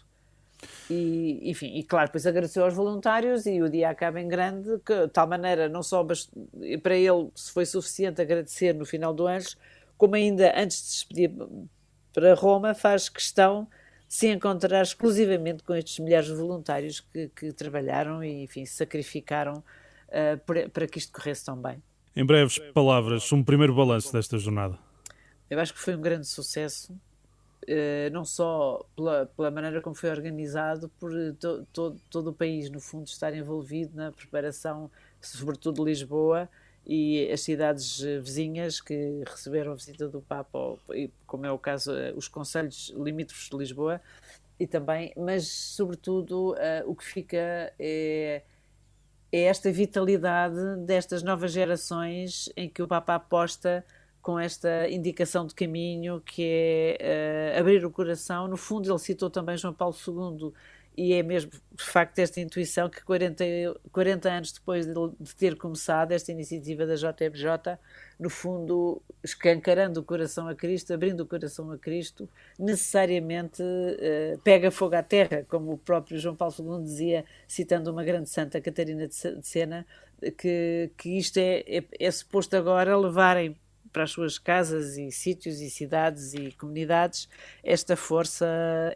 E, 0.90 1.40
enfim, 1.50 1.78
e 1.78 1.84
claro, 1.84 2.08
depois 2.08 2.26
agradeceu 2.26 2.64
aos 2.64 2.74
voluntários 2.74 3.46
e 3.46 3.62
o 3.62 3.70
dia 3.70 3.90
acaba 3.90 4.20
em 4.20 4.28
grande, 4.28 4.78
que, 4.86 4.94
de 4.94 5.08
tal 5.08 5.28
maneira, 5.28 5.70
não 5.70 5.82
só 5.82 6.04
para 6.04 6.96
ele 6.98 7.30
se 7.36 7.52
foi 7.52 7.66
suficiente 7.66 8.22
agradecer 8.22 8.74
no 8.74 8.86
final 8.86 9.14
do 9.14 9.26
ano, 9.26 9.46
como 9.98 10.16
ainda 10.16 10.54
antes 10.60 10.78
de 10.78 10.84
se 10.84 10.94
despedir 10.96 11.32
para 12.14 12.34
Roma, 12.34 12.74
faz 12.74 13.08
questão 13.08 13.68
se 14.10 14.28
encontrar 14.28 14.82
exclusivamente 14.82 15.64
com 15.64 15.76
estes 15.76 16.00
milhares 16.00 16.28
de 16.28 16.34
voluntários 16.34 17.00
que, 17.00 17.30
que 17.30 17.54
trabalharam 17.54 18.24
e, 18.24 18.44
enfim, 18.44 18.66
sacrificaram 18.66 19.64
uh, 20.08 20.38
para, 20.46 20.68
para 20.68 20.88
que 20.88 20.98
isto 20.98 21.14
corresse 21.14 21.46
tão 21.46 21.56
bem. 21.56 21.82
Em 22.16 22.26
breves 22.26 22.58
palavras, 22.74 23.32
um 23.32 23.44
primeiro 23.44 23.74
balanço 23.76 24.12
desta 24.12 24.38
jornada. 24.40 24.78
Eu 25.48 25.60
acho 25.60 25.74
que 25.74 25.80
foi 25.80 25.96
um 25.96 26.02
grande 26.02 26.28
sucesso 26.28 26.92
eh, 27.68 28.10
não 28.10 28.26
só 28.26 28.84
pela, 28.96 29.28
pela, 29.28 29.52
maneira 29.52 29.80
como 29.80 29.96
foi 29.96 30.10
organizado, 30.10 30.90
por 31.00 31.12
to, 31.40 31.68
to, 31.72 31.96
todo 32.10 32.32
o 32.32 32.34
país, 32.34 32.68
no 32.68 32.80
fundo, 32.80 33.06
estar 33.06 33.32
envolvido 33.36 33.96
na 33.96 34.12
preparação, 34.12 34.90
sobretudo 35.22 35.84
de 35.84 35.92
Lisboa 35.92 36.50
e 36.86 37.30
as 37.32 37.42
cidades 37.42 38.04
eh, 38.04 38.20
vizinhas 38.20 38.82
que 38.82 39.24
receberam 39.26 39.74
a 39.74 39.76
visita 39.76 40.08
do 40.08 40.22
Papa, 40.22 40.78
como 41.28 41.46
é 41.46 41.52
o 41.52 41.58
caso, 41.58 41.94
eh, 41.94 42.14
os 42.16 42.28
conselhos 42.28 42.94
limítrofes 42.96 43.50
de 43.50 43.58
Lisboa, 43.58 44.02
e 44.60 44.68
também, 44.68 45.14
mas 45.16 45.48
sobretudo 45.48 46.56
o 46.86 46.94
que 46.96 47.06
fica 47.06 47.72
é, 47.80 48.42
é 49.32 49.44
esta 49.44 49.72
vitalidade 49.72 50.58
destas 50.86 51.24
novas 51.24 51.54
gerações 51.54 52.50
em 52.58 52.68
que 52.68 52.82
o 52.84 52.88
Papa 52.88 53.16
aposta 53.16 53.86
com 54.22 54.40
esta 54.40 54.90
indicação 54.90 55.46
de 55.46 55.56
caminho 55.56 56.22
que 56.22 56.44
é 56.44 57.56
uh, 57.56 57.60
abrir 57.60 57.86
o 57.86 57.92
coração. 57.92 58.48
No 58.48 58.58
fundo, 58.58 58.90
ele 58.90 59.00
citou 59.00 59.30
também 59.30 59.58
João 59.58 59.74
Paulo 59.74 59.96
II 59.96 60.52
e 60.98 61.14
é 61.14 61.24
mesmo 61.24 61.52
de 61.52 61.84
facto 61.84 62.20
esta 62.20 62.42
intuição 62.42 62.90
que 62.90 63.02
40, 63.04 63.44
40 63.92 64.30
anos 64.30 64.52
depois 64.52 64.86
de, 64.86 64.94
de, 65.20 65.36
ter 65.36 65.56
começado 65.56 66.12
esta 66.12 66.32
iniciativa 66.32 66.86
da 66.86 66.96
JMJ, 66.96 67.78
no 68.20 68.30
fundo 68.30 69.02
escancarando 69.24 70.02
o 70.02 70.04
coração 70.04 70.48
a 70.48 70.56
Cristo, 70.56 70.94
abrindo 70.94 71.22
o 71.22 71.26
coração 71.26 71.72
a 71.72 71.78
Cristo, 71.78 72.28
necessariamente 72.58 73.64
uh, 73.64 74.38
pega 74.44 74.70
fogo 74.72 74.96
à 74.96 75.04
terra, 75.04 75.46
como 75.48 75.72
o 75.72 75.78
próprio 75.78 76.18
João 76.18 76.36
Paulo 76.36 76.54
II 76.60 76.84
dizia, 76.84 77.24
citando 77.48 77.92
uma 77.92 78.04
grande 78.04 78.30
santa, 78.30 78.60
Catarina 78.60 79.08
de 79.08 79.16
Sena, 79.42 79.86
que, 80.38 80.92
que 80.98 81.18
isto 81.18 81.38
é, 81.38 81.64
é, 81.66 81.84
é 81.98 82.12
suposto 82.12 82.58
agora 82.58 82.98
levarem 82.98 83.56
para 83.92 84.04
as 84.04 84.12
suas 84.12 84.38
casas 84.38 84.98
e 84.98 85.12
sítios 85.12 85.60
e 85.62 85.70
cidades 85.70 86.34
e 86.34 86.52
comunidades 86.52 87.28
esta 87.64 87.96
força, 87.96 88.46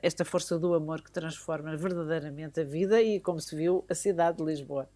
esta 0.02 0.24
força 0.24 0.58
do 0.58 0.74
amor 0.74 1.02
que 1.02 1.12
transforma 1.12 1.76
verdadeiramente 1.76 2.60
a 2.60 2.64
vida 2.64 3.02
e, 3.02 3.20
como 3.20 3.40
se 3.40 3.56
viu, 3.56 3.86
a 3.90 3.96
cidade 3.96 4.38
de 4.38 4.44
Lisboa. 4.44 4.88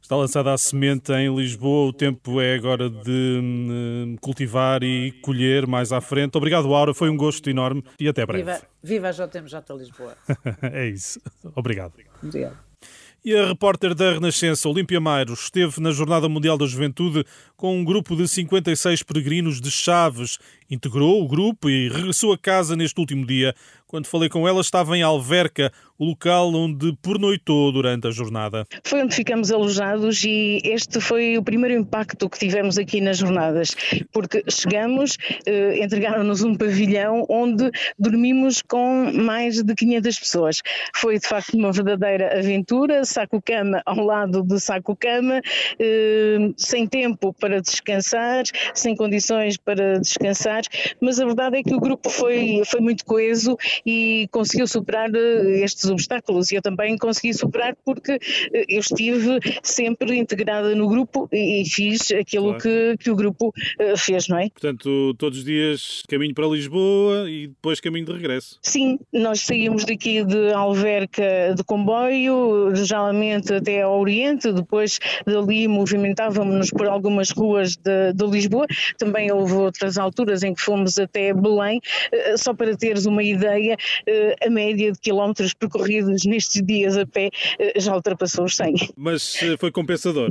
Está 0.00 0.14
lançada 0.14 0.52
a 0.52 0.58
semente 0.58 1.12
em 1.12 1.34
Lisboa, 1.34 1.88
o 1.88 1.92
tempo 1.92 2.40
é 2.40 2.54
agora 2.54 2.88
de 2.88 3.40
hum, 3.42 4.16
cultivar 4.20 4.84
e 4.84 5.10
colher 5.20 5.66
mais 5.66 5.90
à 5.90 6.00
frente. 6.00 6.36
Obrigado, 6.36 6.72
Aura, 6.72 6.94
foi 6.94 7.10
um 7.10 7.16
gosto 7.16 7.50
enorme 7.50 7.82
e 7.98 8.06
até 8.06 8.24
breve. 8.24 8.44
Viva, 8.44 8.62
viva 8.82 9.08
a 9.08 9.10
JMJ 9.10 9.76
Lisboa. 9.76 10.16
é 10.62 10.86
isso. 10.86 11.20
Obrigado. 11.56 11.94
Obrigado. 12.22 12.66
E 13.26 13.36
a 13.36 13.48
repórter 13.48 13.92
da 13.92 14.12
Renascença, 14.12 14.68
Olímpia 14.68 15.00
Mairos, 15.00 15.40
esteve 15.40 15.80
na 15.80 15.90
Jornada 15.90 16.28
Mundial 16.28 16.56
da 16.56 16.64
Juventude 16.64 17.24
com 17.56 17.78
um 17.78 17.84
grupo 17.84 18.14
de 18.14 18.28
56 18.28 19.02
peregrinos 19.02 19.60
de 19.60 19.70
Chaves. 19.70 20.38
Integrou 20.68 21.22
o 21.22 21.28
grupo 21.28 21.70
e 21.70 21.88
regressou 21.88 22.32
a 22.32 22.38
casa 22.38 22.74
neste 22.74 22.98
último 22.98 23.24
dia. 23.24 23.54
Quando 23.86 24.08
falei 24.08 24.28
com 24.28 24.48
ela, 24.48 24.60
estava 24.60 24.96
em 24.96 25.02
Alverca, 25.02 25.72
o 25.96 26.06
local 26.06 26.52
onde 26.52 26.92
pernoitou 27.00 27.70
durante 27.70 28.08
a 28.08 28.10
jornada. 28.10 28.66
Foi 28.82 29.00
onde 29.00 29.14
ficamos 29.14 29.52
alojados 29.52 30.24
e 30.24 30.60
este 30.64 31.00
foi 31.00 31.38
o 31.38 31.42
primeiro 31.42 31.78
impacto 31.78 32.28
que 32.28 32.36
tivemos 32.36 32.78
aqui 32.78 33.00
nas 33.00 33.18
jornadas, 33.18 33.76
porque 34.12 34.42
chegamos, 34.50 35.16
eh, 35.46 35.84
entregaram-nos 35.84 36.42
um 36.42 36.56
pavilhão 36.56 37.24
onde 37.30 37.70
dormimos 37.96 38.60
com 38.60 39.12
mais 39.14 39.62
de 39.62 39.72
500 39.72 40.18
pessoas. 40.18 40.62
Foi 40.92 41.20
de 41.20 41.28
facto 41.28 41.54
uma 41.54 41.70
verdadeira 41.70 42.40
aventura, 42.40 43.04
saco-cama 43.04 43.82
ao 43.86 44.04
lado 44.04 44.42
de 44.42 44.58
saco-cama, 44.58 45.40
eh, 45.78 46.38
sem 46.56 46.88
tempo 46.88 47.32
para 47.32 47.45
descansar, 47.60 48.44
sem 48.74 48.94
condições 48.94 49.56
para 49.56 49.98
descansar, 49.98 50.62
mas 51.00 51.20
a 51.20 51.24
verdade 51.24 51.58
é 51.58 51.62
que 51.62 51.74
o 51.74 51.80
grupo 51.80 52.10
foi, 52.10 52.62
foi 52.66 52.80
muito 52.80 53.04
coeso 53.04 53.56
e 53.84 54.28
conseguiu 54.30 54.66
superar 54.66 55.10
eh, 55.14 55.60
estes 55.62 55.88
obstáculos. 55.90 56.50
E 56.50 56.56
eu 56.56 56.62
também 56.62 56.96
consegui 56.96 57.32
superar 57.34 57.76
porque 57.84 58.12
eh, 58.12 58.64
eu 58.68 58.80
estive 58.80 59.40
sempre 59.62 60.16
integrada 60.16 60.74
no 60.74 60.88
grupo 60.88 61.28
e 61.32 61.64
fiz 61.64 62.10
aquilo 62.12 62.54
claro. 62.54 62.62
que, 62.62 62.96
que 62.98 63.10
o 63.10 63.16
grupo 63.16 63.52
eh, 63.78 63.96
fez, 63.96 64.28
não 64.28 64.38
é? 64.38 64.48
Portanto, 64.50 65.14
todos 65.14 65.38
os 65.38 65.44
dias 65.44 66.02
caminho 66.08 66.34
para 66.34 66.46
Lisboa 66.46 67.30
e 67.30 67.48
depois 67.48 67.80
caminho 67.80 68.06
de 68.06 68.12
regresso. 68.12 68.58
Sim, 68.62 68.98
nós 69.12 69.40
saímos 69.40 69.84
daqui 69.84 70.24
de 70.24 70.52
Alverca 70.52 71.54
de 71.56 71.64
comboio, 71.64 72.74
geralmente 72.74 73.52
até 73.54 73.82
ao 73.82 73.98
Oriente, 73.98 74.52
depois 74.52 74.98
dali 75.26 75.68
movimentávamos-nos 75.68 76.70
por 76.70 76.86
algumas 76.86 77.32
ruas 77.36 77.76
de, 77.76 78.12
de 78.12 78.26
Lisboa. 78.26 78.66
Também 78.98 79.30
houve 79.30 79.54
outras 79.54 79.98
alturas 79.98 80.42
em 80.42 80.54
que 80.54 80.60
fomos 80.60 80.98
até 80.98 81.32
Belém, 81.32 81.80
só 82.36 82.54
para 82.54 82.76
teres 82.76 83.06
uma 83.06 83.22
ideia 83.22 83.76
eh, 84.06 84.36
a 84.46 84.50
média 84.50 84.92
de 84.92 84.98
quilómetros 84.98 85.54
percorridos 85.54 86.24
nestes 86.24 86.62
dias 86.62 86.96
a 86.96 87.06
pé 87.06 87.30
eh, 87.58 87.78
já 87.78 87.94
ultrapassou 87.94 88.44
os 88.44 88.56
100. 88.56 88.74
Mas 88.96 89.42
eh, 89.42 89.56
foi 89.58 89.70
compensador? 89.70 90.30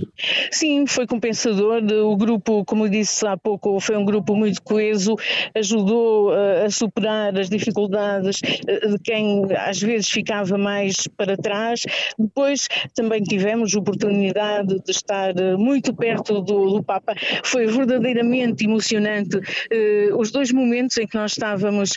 Sim, 0.51 0.85
foi 0.87 1.07
compensador. 1.07 1.81
O 2.05 2.15
grupo, 2.15 2.63
como 2.65 2.85
eu 2.85 2.89
disse 2.89 3.25
há 3.25 3.37
pouco, 3.37 3.79
foi 3.79 3.97
um 3.97 4.05
grupo 4.05 4.35
muito 4.35 4.61
coeso, 4.61 5.15
ajudou 5.53 6.31
a 6.31 6.69
superar 6.69 7.37
as 7.37 7.49
dificuldades 7.49 8.39
de 8.41 8.99
quem 9.03 9.43
às 9.57 9.79
vezes 9.79 10.09
ficava 10.09 10.57
mais 10.57 11.07
para 11.07 11.37
trás. 11.37 11.83
Depois 12.17 12.67
também 12.93 13.21
tivemos 13.21 13.75
oportunidade 13.75 14.79
de 14.79 14.91
estar 14.91 15.33
muito 15.57 15.93
perto 15.93 16.41
do, 16.41 16.71
do 16.71 16.83
Papa. 16.99 17.15
Foi 17.43 17.67
verdadeiramente 17.67 18.65
emocionante 18.65 19.39
os 20.17 20.31
dois 20.31 20.51
momentos 20.51 20.97
em 20.97 21.07
que 21.07 21.15
nós 21.15 21.31
estávamos 21.31 21.91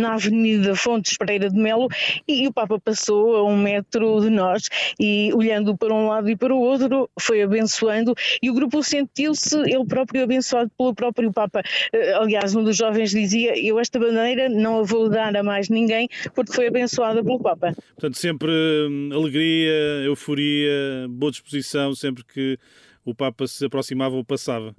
na 0.00 0.14
Avenida 0.14 0.74
Fontes 0.74 1.16
Pereira 1.16 1.48
de 1.50 1.56
Melo 1.56 1.88
e 2.26 2.46
o 2.46 2.52
Papa 2.52 2.78
passou 2.78 3.36
a 3.36 3.44
um 3.44 3.56
metro 3.56 4.20
de 4.20 4.30
nós 4.30 4.68
e 4.98 5.30
olhando 5.34 5.76
para 5.76 5.92
um 5.92 6.08
lado 6.08 6.28
e 6.28 6.36
para 6.36 6.54
o 6.54 6.58
outro 6.58 7.08
foi 7.18 7.42
abençoando 7.42 8.14
e 8.42 8.50
o 8.50 8.54
grupo 8.54 8.82
sentiu-se 8.82 9.56
ele 9.58 9.84
próprio 9.86 10.24
abençoado 10.24 10.70
pelo 10.76 10.94
próprio 10.94 11.32
Papa. 11.32 11.62
Eh, 11.92 12.14
aliás, 12.14 12.54
um 12.54 12.62
dos 12.62 12.76
jovens 12.76 13.10
dizia, 13.10 13.58
eu 13.58 13.78
esta 13.78 13.98
bandeira 13.98 14.48
não 14.48 14.80
a 14.80 14.82
vou 14.82 15.08
dar 15.08 15.36
a 15.36 15.42
mais 15.42 15.68
ninguém 15.68 16.08
porque 16.34 16.52
foi 16.52 16.66
abençoada 16.68 17.22
pelo 17.22 17.40
Papa. 17.40 17.74
Portanto, 17.94 18.18
sempre 18.18 18.50
hum, 18.50 19.10
alegria, 19.12 19.72
euforia, 20.04 21.06
boa 21.08 21.30
disposição, 21.30 21.94
sempre 21.94 22.24
que 22.24 22.58
o 23.04 23.14
Papa 23.14 23.46
se 23.46 23.66
aproximava 23.66 24.16
ou 24.16 24.24
passava. 24.24 24.74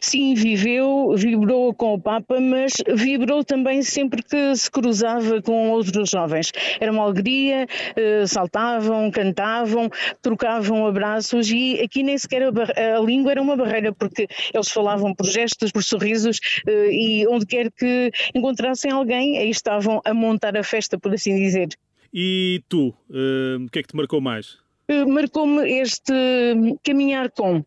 Sim, 0.00 0.34
viveu, 0.34 1.14
vibrou 1.16 1.74
com 1.74 1.94
o 1.94 2.00
Papa, 2.00 2.40
mas 2.40 2.72
vibrou 2.94 3.44
também 3.44 3.82
sempre 3.82 4.22
que 4.22 4.54
se 4.56 4.70
cruzava 4.70 5.42
com 5.42 5.70
outros 5.70 6.10
jovens. 6.10 6.52
Era 6.80 6.92
uma 6.92 7.02
alegria, 7.02 7.66
eh, 7.96 8.26
saltavam, 8.26 9.10
cantavam, 9.10 9.90
trocavam 10.22 10.86
abraços 10.86 11.50
e 11.50 11.80
aqui 11.80 12.02
nem 12.02 12.16
sequer 12.16 12.44
a, 12.44 12.96
a, 12.96 13.00
língua 13.00 13.32
era 13.32 13.42
uma 13.42 13.56
barreira, 13.56 13.92
porque 13.92 14.28
eles 14.52 14.68
falavam 14.70 15.14
por 15.14 15.26
gestos, 15.26 15.72
por 15.72 15.82
sorrisos 15.82 16.38
eh, 16.66 16.90
e 16.92 17.26
onde 17.26 17.46
quer 17.46 17.70
que 17.72 18.10
encontrassem 18.34 18.90
alguém, 18.90 19.38
aí 19.38 19.50
estavam 19.50 20.00
a 20.04 20.14
montar 20.14 20.56
a 20.56 20.62
festa, 20.62 20.98
por 20.98 21.12
assim 21.12 21.36
dizer. 21.36 21.68
E 22.12 22.62
tu, 22.68 22.94
uh, 23.10 23.64
o 23.64 23.68
que 23.68 23.80
é 23.80 23.82
que 23.82 23.88
te 23.88 23.96
marcou 23.96 24.20
mais? 24.20 24.63
Marcou-me 25.06 25.68
este 25.80 26.12
caminhar 26.82 27.30
com 27.30 27.64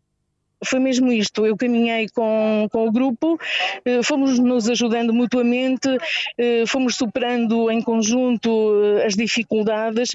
foi 0.63 0.79
mesmo 0.79 1.11
isto. 1.11 1.45
Eu 1.45 1.55
caminhei 1.55 2.07
com, 2.09 2.67
com 2.71 2.87
o 2.87 2.91
grupo, 2.91 3.39
eh, 3.85 4.01
fomos 4.03 4.39
nos 4.39 4.69
ajudando 4.69 5.13
mutuamente, 5.13 5.87
eh, 6.37 6.63
fomos 6.67 6.95
superando 6.95 7.69
em 7.69 7.81
conjunto 7.81 8.49
eh, 8.99 9.05
as 9.05 9.15
dificuldades. 9.15 10.11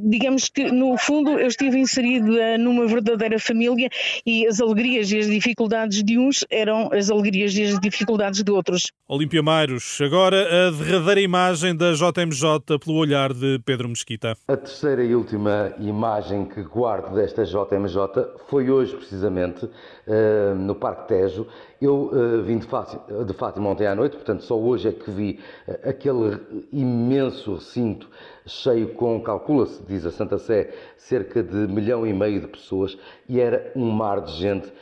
Digamos 0.00 0.48
que, 0.48 0.70
no 0.70 0.96
fundo, 0.96 1.38
eu 1.38 1.46
estive 1.46 1.78
inserida 1.78 2.58
numa 2.58 2.86
verdadeira 2.86 3.38
família 3.38 3.88
e 4.26 4.46
as 4.46 4.60
alegrias 4.60 5.10
e 5.12 5.18
as 5.18 5.26
dificuldades 5.26 6.02
de 6.02 6.18
uns 6.18 6.44
eram 6.50 6.90
as 6.92 7.10
alegrias 7.10 7.56
e 7.56 7.62
as 7.62 7.78
dificuldades 7.78 8.42
de 8.42 8.50
outros. 8.50 8.92
Olímpia 9.08 9.42
Mairos, 9.42 9.98
agora 10.00 10.68
a 10.68 10.70
derradeira 10.70 11.20
imagem 11.20 11.76
da 11.76 11.92
JMJ 11.92 12.78
pelo 12.84 12.96
olhar 12.96 13.32
de 13.32 13.58
Pedro 13.64 13.88
Mesquita. 13.88 14.36
A 14.48 14.56
terceira 14.56 15.04
e 15.04 15.14
última 15.14 15.72
imagem 15.78 16.44
que 16.44 16.62
guardo 16.62 17.14
desta 17.14 17.44
JMJ 17.44 17.96
foi 18.48 18.70
hoje, 18.70 18.96
precisamente, 18.96 19.68
uh, 20.06 20.54
no 20.54 20.74
Parque 20.74 21.08
Tejo. 21.08 21.46
Eu 21.80 22.10
uh, 22.12 22.42
vim 22.42 22.58
de 22.58 22.66
Fátima, 22.66 23.24
de 23.24 23.32
Fátima 23.32 23.70
ontem 23.70 23.86
à 23.86 23.94
noite, 23.94 24.16
portanto 24.16 24.42
só 24.44 24.58
hoje 24.58 24.88
é 24.88 24.92
que 24.92 25.10
vi 25.10 25.40
uh, 25.66 25.88
aquele 25.88 26.38
imenso 26.72 27.54
recinto 27.54 28.08
cheio 28.46 28.94
com, 28.94 29.20
calcula-se, 29.20 29.82
diz 29.86 30.04
a 30.04 30.10
Santa 30.10 30.38
Sé, 30.38 30.72
cerca 30.96 31.42
de 31.42 31.56
milhão 31.68 32.06
e 32.06 32.12
meio 32.12 32.40
de 32.40 32.48
pessoas 32.48 32.98
e 33.28 33.40
era 33.40 33.72
um 33.76 33.90
mar 33.90 34.20
de 34.20 34.32
gente. 34.32 34.72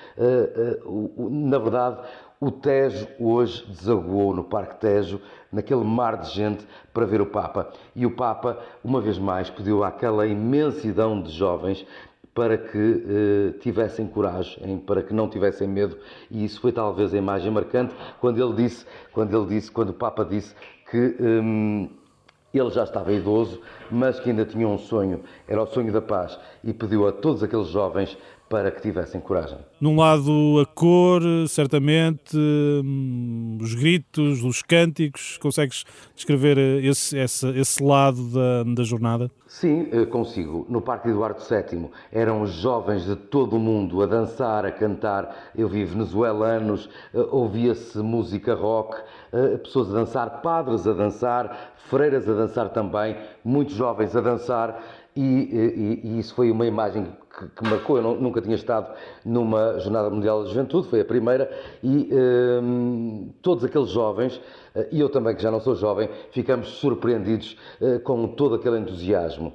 na 1.31 1.59
verdade, 1.59 1.99
o 2.41 2.53
Tejo 2.53 3.09
hoje 3.19 3.67
desaguou 3.67 4.33
no 4.33 4.45
Parque 4.45 4.77
Tejo, 4.77 5.21
naquele 5.51 5.83
mar 5.83 6.19
de 6.19 6.31
gente, 6.31 6.65
para 6.95 7.05
ver 7.05 7.21
o 7.21 7.27
Papa. 7.27 7.73
E 7.97 8.07
o 8.07 8.15
Papa, 8.15 8.61
uma 8.85 9.01
vez 9.01 9.19
mais, 9.19 9.51
pediu 9.51 9.83
àquela 9.83 10.25
imensidão 10.25 11.21
de 11.21 11.33
jovens 11.33 11.85
para 12.39 12.57
que 12.57 12.79
eh, 12.79 13.59
tivessem 13.59 14.07
coragem, 14.07 14.79
para 14.79 15.03
que 15.03 15.13
não 15.13 15.29
tivessem 15.29 15.67
medo, 15.67 15.99
e 16.31 16.45
isso 16.45 16.61
foi 16.61 16.71
talvez 16.71 17.13
a 17.13 17.19
imagem 17.19 17.51
marcante 17.51 17.93
quando 18.21 18.41
ele 18.41 18.55
disse, 18.63 18.87
quando 19.13 19.37
ele 19.37 19.57
disse, 19.57 19.69
quando 19.73 19.89
o 19.89 19.93
Papa 19.93 20.25
disse 20.25 20.55
que 20.89 21.17
hum, 21.21 21.91
ele 22.55 22.71
já 22.71 22.85
estava 22.85 23.13
idoso, 23.13 23.61
mas 23.91 24.21
que 24.21 24.31
ainda 24.31 24.45
tinha 24.45 24.69
um 24.69 24.79
sonho, 24.79 25.21
era 25.49 25.61
o 25.61 25.67
sonho 25.67 25.93
da 25.93 26.01
paz, 26.01 26.39
e 26.63 26.73
pediu 26.73 27.09
a 27.09 27.11
todos 27.11 27.43
aqueles 27.43 27.67
jovens 27.67 28.17
para 28.49 28.71
que 28.71 28.81
tivessem 28.81 29.21
coragem. 29.21 29.59
Num 29.81 29.97
lado, 29.97 30.61
a 30.61 30.67
cor, 30.67 31.23
certamente, 31.49 32.37
hum, 32.37 33.59
os 33.61 33.75
gritos, 33.75 34.43
os 34.43 34.63
cânticos. 34.63 35.39
Consegues 35.39 35.85
descrever 36.15 36.59
esse, 36.85 37.17
esse, 37.17 37.47
esse 37.59 37.83
lado 37.83 38.23
da, 38.31 38.65
da 38.65 38.83
jornada? 38.83 39.31
Sim, 39.49 39.89
eh, 39.93 40.05
consigo. 40.05 40.67
No 40.69 40.83
Parque 40.83 41.09
Eduardo 41.09 41.41
VII 41.41 41.91
eram 42.13 42.47
jovens 42.47 43.07
de 43.07 43.17
todo 43.17 43.57
o 43.57 43.59
mundo 43.59 44.03
a 44.03 44.07
dançar, 44.07 44.67
a 44.67 44.71
cantar. 44.71 45.51
Eu 45.57 45.69
vi 45.69 45.85
venezuelanos, 45.85 46.89
eh, 47.15 47.27
ouvia-se 47.31 47.99
música 47.99 48.55
rock, 48.55 48.99
eh, 49.33 49.57
pessoas 49.57 49.89
a 49.91 49.95
dançar, 49.95 50.43
padres 50.43 50.87
a 50.87 50.93
dançar, 50.93 51.73
freiras 51.77 52.29
a 52.29 52.35
dançar 52.35 52.69
também, 52.69 53.17
muitos 53.43 53.75
jovens 53.75 54.15
a 54.15 54.21
dançar. 54.21 54.83
E, 55.19 55.21
e, 55.21 56.01
e 56.05 56.19
isso 56.21 56.33
foi 56.33 56.49
uma 56.49 56.65
imagem 56.65 57.09
que, 57.37 57.49
que 57.49 57.69
marcou. 57.69 57.97
Eu 57.97 58.05
não, 58.05 58.15
nunca 58.15 58.41
tinha 58.41 58.55
estado 58.55 58.95
numa 59.25 59.77
Jornada 59.81 60.09
Mundial 60.09 60.45
da 60.45 60.49
Juventude, 60.49 60.87
foi 60.87 61.01
a 61.01 61.05
primeira, 61.05 61.51
e 61.83 62.09
um, 62.63 63.33
todos 63.43 63.65
aqueles 63.65 63.89
jovens, 63.89 64.41
eh, 64.77 64.89
e 64.93 65.01
eu 65.01 65.09
também 65.09 65.35
que 65.35 65.43
já 65.43 65.51
não 65.51 65.59
sou 65.59 65.75
jovem, 65.75 66.09
ficamos 66.31 66.69
surpreendidos 66.69 67.57
uh, 67.81 67.99
com 68.01 68.29
todo 68.29 68.55
aquele 68.55 68.79
entusiasmo. 68.79 69.55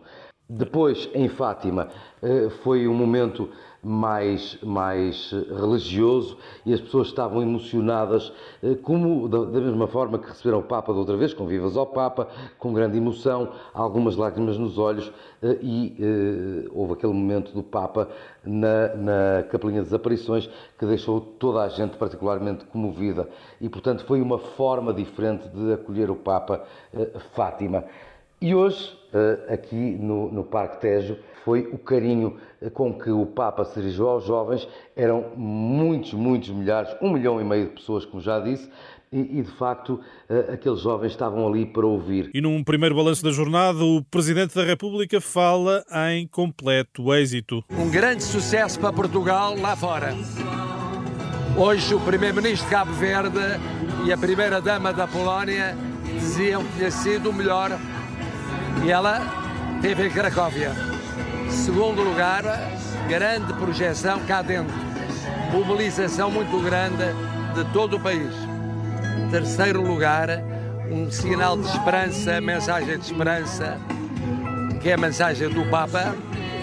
Depois, 0.55 1.09
em 1.15 1.27
Fátima, 1.29 1.87
uh, 2.21 2.49
foi 2.61 2.87
um 2.87 2.93
momento 2.93 3.49
mais, 3.83 4.57
mais 4.63 5.31
religioso 5.31 6.37
e 6.65 6.73
as 6.73 6.79
pessoas 6.79 7.07
estavam 7.07 7.41
emocionadas, 7.41 8.31
eh, 8.63 8.75
como 8.75 9.27
da, 9.27 9.39
mesma 9.39 9.87
forma 9.87 10.17
que 10.17 10.29
receberam 10.29 10.59
o 10.59 10.63
Papa 10.63 10.93
da 10.93 10.99
outra 10.99 11.17
vez, 11.17 11.33
com 11.33 11.45
vivas 11.45 11.75
ao 11.75 11.85
Papa, 11.85 12.29
com 12.57 12.71
grande 12.71 12.97
emoção, 12.97 13.49
algumas 13.73 14.15
lágrimas 14.15 14.57
nos 14.57 14.77
olhos 14.77 15.11
eh, 15.41 15.57
e 15.61 15.97
eh, 15.99 16.69
houve 16.73 16.93
aquele 16.93 17.13
momento 17.13 17.51
do 17.51 17.61
Papa 17.61 18.07
na, 18.45 18.95
na 18.95 19.43
Capelinha 19.51 19.81
das 19.81 19.93
Aparições 19.93 20.49
que 20.79 20.85
deixou 20.85 21.19
toda 21.19 21.61
a 21.61 21.67
gente 21.67 21.97
particularmente 21.97 22.63
comovida 22.65 23.27
e, 23.59 23.67
portanto, 23.67 24.05
foi 24.05 24.21
uma 24.21 24.37
forma 24.37 24.93
diferente 24.93 25.49
de 25.49 25.73
acolher 25.73 26.09
o 26.09 26.15
Papa 26.15 26.63
Fátima. 27.33 27.83
E 28.43 28.53
hoje, 28.53 28.91
aqui 29.47 29.73
no, 29.73 30.29
no 30.29 30.43
Parque 30.43 30.81
Tejo, 30.81 31.15
foi 31.45 31.61
o 31.61 31.77
carinho 31.77 32.35
com 32.73 32.93
que 32.93 33.09
o 33.09 33.25
Papa 33.25 33.63
se 33.63 33.79
dirigiu 33.79 34.09
aos 34.09 34.25
jovens. 34.25 34.67
Eram 34.97 35.31
muitos, 35.37 36.11
muitos 36.11 36.49
milhares, 36.49 36.93
um 37.01 37.09
milhão 37.09 37.39
e 37.39 37.43
meio 37.45 37.67
de 37.67 37.75
pessoas, 37.75 38.03
como 38.03 38.21
já 38.21 38.41
disse, 38.41 38.69
e, 39.13 39.41
de 39.41 39.51
facto 39.51 40.01
eh, 40.27 40.55
aqueles 40.55 40.81
jovens 40.81 41.13
estavam 41.13 41.47
ali 41.47 41.65
para 41.65 41.85
ouvir. 41.85 42.31
E 42.33 42.41
num 42.41 42.61
primeiro 42.65 42.93
balanço 42.93 43.23
da 43.23 43.31
jornada, 43.31 43.81
o 43.81 44.03
Presidente 44.03 44.53
da 44.53 44.65
República 44.65 45.21
fala 45.21 45.81
em 46.11 46.27
completo 46.27 47.13
êxito. 47.13 47.63
Um 47.71 47.89
grande 47.89 48.23
sucesso 48.23 48.77
para 48.77 48.91
Portugal 48.91 49.55
lá 49.55 49.73
fora. 49.73 50.13
Hoje 51.57 51.95
o 51.95 51.99
Primeiro-Ministro 52.01 52.65
de 52.65 52.75
Cabo 52.75 52.91
Verde 52.91 53.39
e 54.05 54.11
a 54.11 54.17
Primeira-Dama 54.17 54.91
da 54.91 55.07
Polónia 55.07 55.77
diziam 56.19 56.61
que 56.61 56.77
tinha 56.77 56.91
sido 56.91 57.29
o 57.29 57.33
melhor 57.33 57.71
e 58.81 58.91
ela 58.91 59.21
teve 59.81 60.07
em 60.07 60.09
Cracóvia. 60.09 60.71
Segundo 61.49 62.01
lugar, 62.01 62.43
grande 63.07 63.53
projeção 63.53 64.19
cá 64.21 64.41
dentro. 64.41 64.73
Mobilização 65.51 66.31
muito 66.31 66.59
grande 66.61 67.05
de 67.53 67.63
todo 67.71 67.97
o 67.97 67.99
país. 67.99 68.33
Terceiro 69.29 69.81
lugar, 69.81 70.27
um 70.91 71.09
sinal 71.11 71.57
de 71.57 71.67
esperança, 71.67 72.41
mensagem 72.41 72.97
de 72.97 73.05
esperança, 73.05 73.77
que 74.81 74.89
é 74.89 74.93
a 74.93 74.97
mensagem 74.97 75.49
do 75.49 75.63
Papa, 75.69 76.15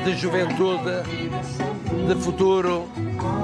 de 0.05 0.17
juventude, 0.17 1.03
de 2.09 2.23
futuro. 2.23 2.89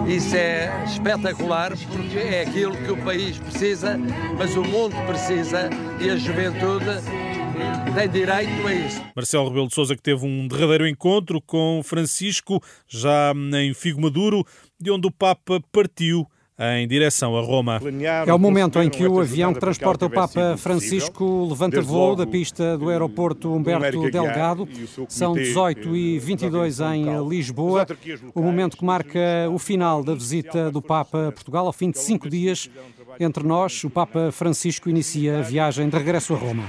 Isso 0.06 0.36
é 0.36 0.84
espetacular 0.86 1.72
porque 1.90 2.18
é 2.18 2.42
aquilo 2.42 2.76
que 2.76 2.92
o 2.92 2.96
país 2.98 3.38
precisa, 3.38 3.98
mas 4.38 4.56
o 4.56 4.62
mundo 4.62 4.96
precisa 5.06 5.68
e 6.00 6.10
a 6.10 6.16
juventude 6.16 7.02
tem 7.96 8.08
direito 8.10 8.66
a 8.66 8.74
isso. 8.74 9.02
Marcelo 9.16 9.48
Rebelo 9.48 9.68
de 9.68 9.74
Sousa 9.74 9.96
que 9.96 10.02
teve 10.02 10.26
um 10.26 10.46
derradeiro 10.46 10.86
encontro 10.86 11.40
com 11.40 11.80
Francisco, 11.82 12.62
já 12.86 13.32
em 13.58 13.72
Figo 13.72 14.02
Maduro, 14.02 14.44
de 14.78 14.90
onde 14.90 15.06
o 15.06 15.10
Papa 15.10 15.62
partiu 15.72 16.26
em 16.58 16.86
direção 16.86 17.36
a 17.36 17.40
Roma. 17.40 17.80
É 18.26 18.32
o 18.32 18.38
momento 18.38 18.82
em 18.82 18.90
que 18.90 19.06
o 19.06 19.20
avião 19.20 19.54
que 19.54 19.60
transporta 19.60 20.04
o 20.04 20.10
Papa 20.10 20.56
Francisco 20.58 21.46
levanta 21.48 21.80
voo 21.80 22.14
da 22.14 22.26
pista 22.26 22.76
do 22.76 22.90
aeroporto 22.90 23.54
Humberto 23.54 24.10
Delgado. 24.10 24.68
São 25.08 25.32
18 25.32 25.96
e 25.96 26.18
22 26.18 26.80
em 26.80 27.28
Lisboa. 27.28 27.86
O 28.34 28.42
momento 28.42 28.76
que 28.76 28.84
marca 28.84 29.48
o 29.50 29.58
final 29.58 30.04
da 30.04 30.14
visita 30.14 30.70
do 30.70 30.82
Papa 30.82 31.28
a 31.28 31.32
Portugal, 31.32 31.66
ao 31.66 31.72
fim 31.72 31.90
de 31.90 31.98
cinco 31.98 32.28
dias. 32.28 32.68
Entre 33.18 33.42
nós, 33.42 33.82
o 33.84 33.88
Papa 33.88 34.30
Francisco 34.32 34.90
inicia 34.90 35.38
a 35.38 35.42
viagem 35.42 35.88
de 35.88 35.96
regresso 35.96 36.34
a 36.34 36.36
Roma. 36.36 36.64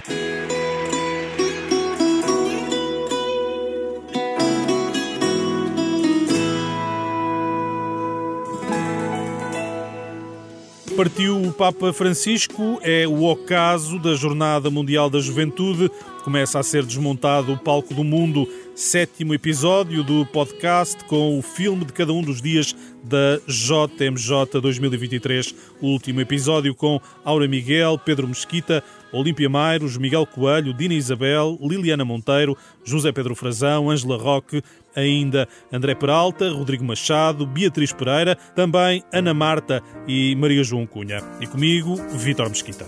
Partiu 10.98 11.40
o 11.40 11.54
Papa 11.54 11.94
Francisco, 11.94 12.80
é 12.82 13.08
o 13.08 13.24
ocaso 13.26 14.00
da 14.00 14.16
Jornada 14.16 14.72
Mundial 14.72 15.12
da 15.12 15.20
Juventude. 15.20 15.92
Começa 16.24 16.58
a 16.58 16.64
ser 16.64 16.84
desmontado 16.84 17.54
o 17.54 17.58
palco 17.58 17.94
do 17.94 18.04
mundo, 18.04 18.50
sétimo 18.74 19.32
episódio 19.32 20.04
do 20.04 20.26
podcast 20.26 21.04
com 21.04 21.38
o 21.38 21.42
filme 21.44 21.86
de 21.86 21.94
cada 21.94 22.12
um 22.12 22.24
dos 22.24 22.42
dias 22.42 22.76
da 23.04 23.40
JMJ 23.48 24.60
2023. 24.60 25.54
O 25.80 25.90
último 25.90 26.20
episódio 26.20 26.74
com 26.74 27.00
Aura 27.24 27.48
Miguel, 27.48 28.02
Pedro 28.04 28.28
Mesquita, 28.28 28.84
Olímpia 29.12 29.50
Mairos, 29.50 29.98
Miguel 29.98 30.26
Coelho, 30.26 30.74
Dina 30.74 30.94
Isabel, 30.94 31.58
Liliana 31.62 32.06
Monteiro, 32.06 32.58
José 32.84 33.12
Pedro 33.12 33.36
Frazão, 33.36 33.90
Ângela 33.90 34.18
Roque, 34.18 34.62
ainda 34.96 35.48
André 35.72 35.96
Peralta, 35.96 36.50
Rodrigo 36.50 36.84
Machado, 36.84 37.46
Beatriz 37.46 37.94
Pereira, 37.94 38.36
também 38.56 39.04
Ana 39.14 39.34
Marta 39.34 39.82
e 40.08 40.36
Maria 40.36 40.64
João 40.64 40.86
Cunha. 40.86 41.22
E 41.40 41.48
comigo, 41.48 41.96
Vítor 42.14 42.50
Mesquita. 42.50 42.86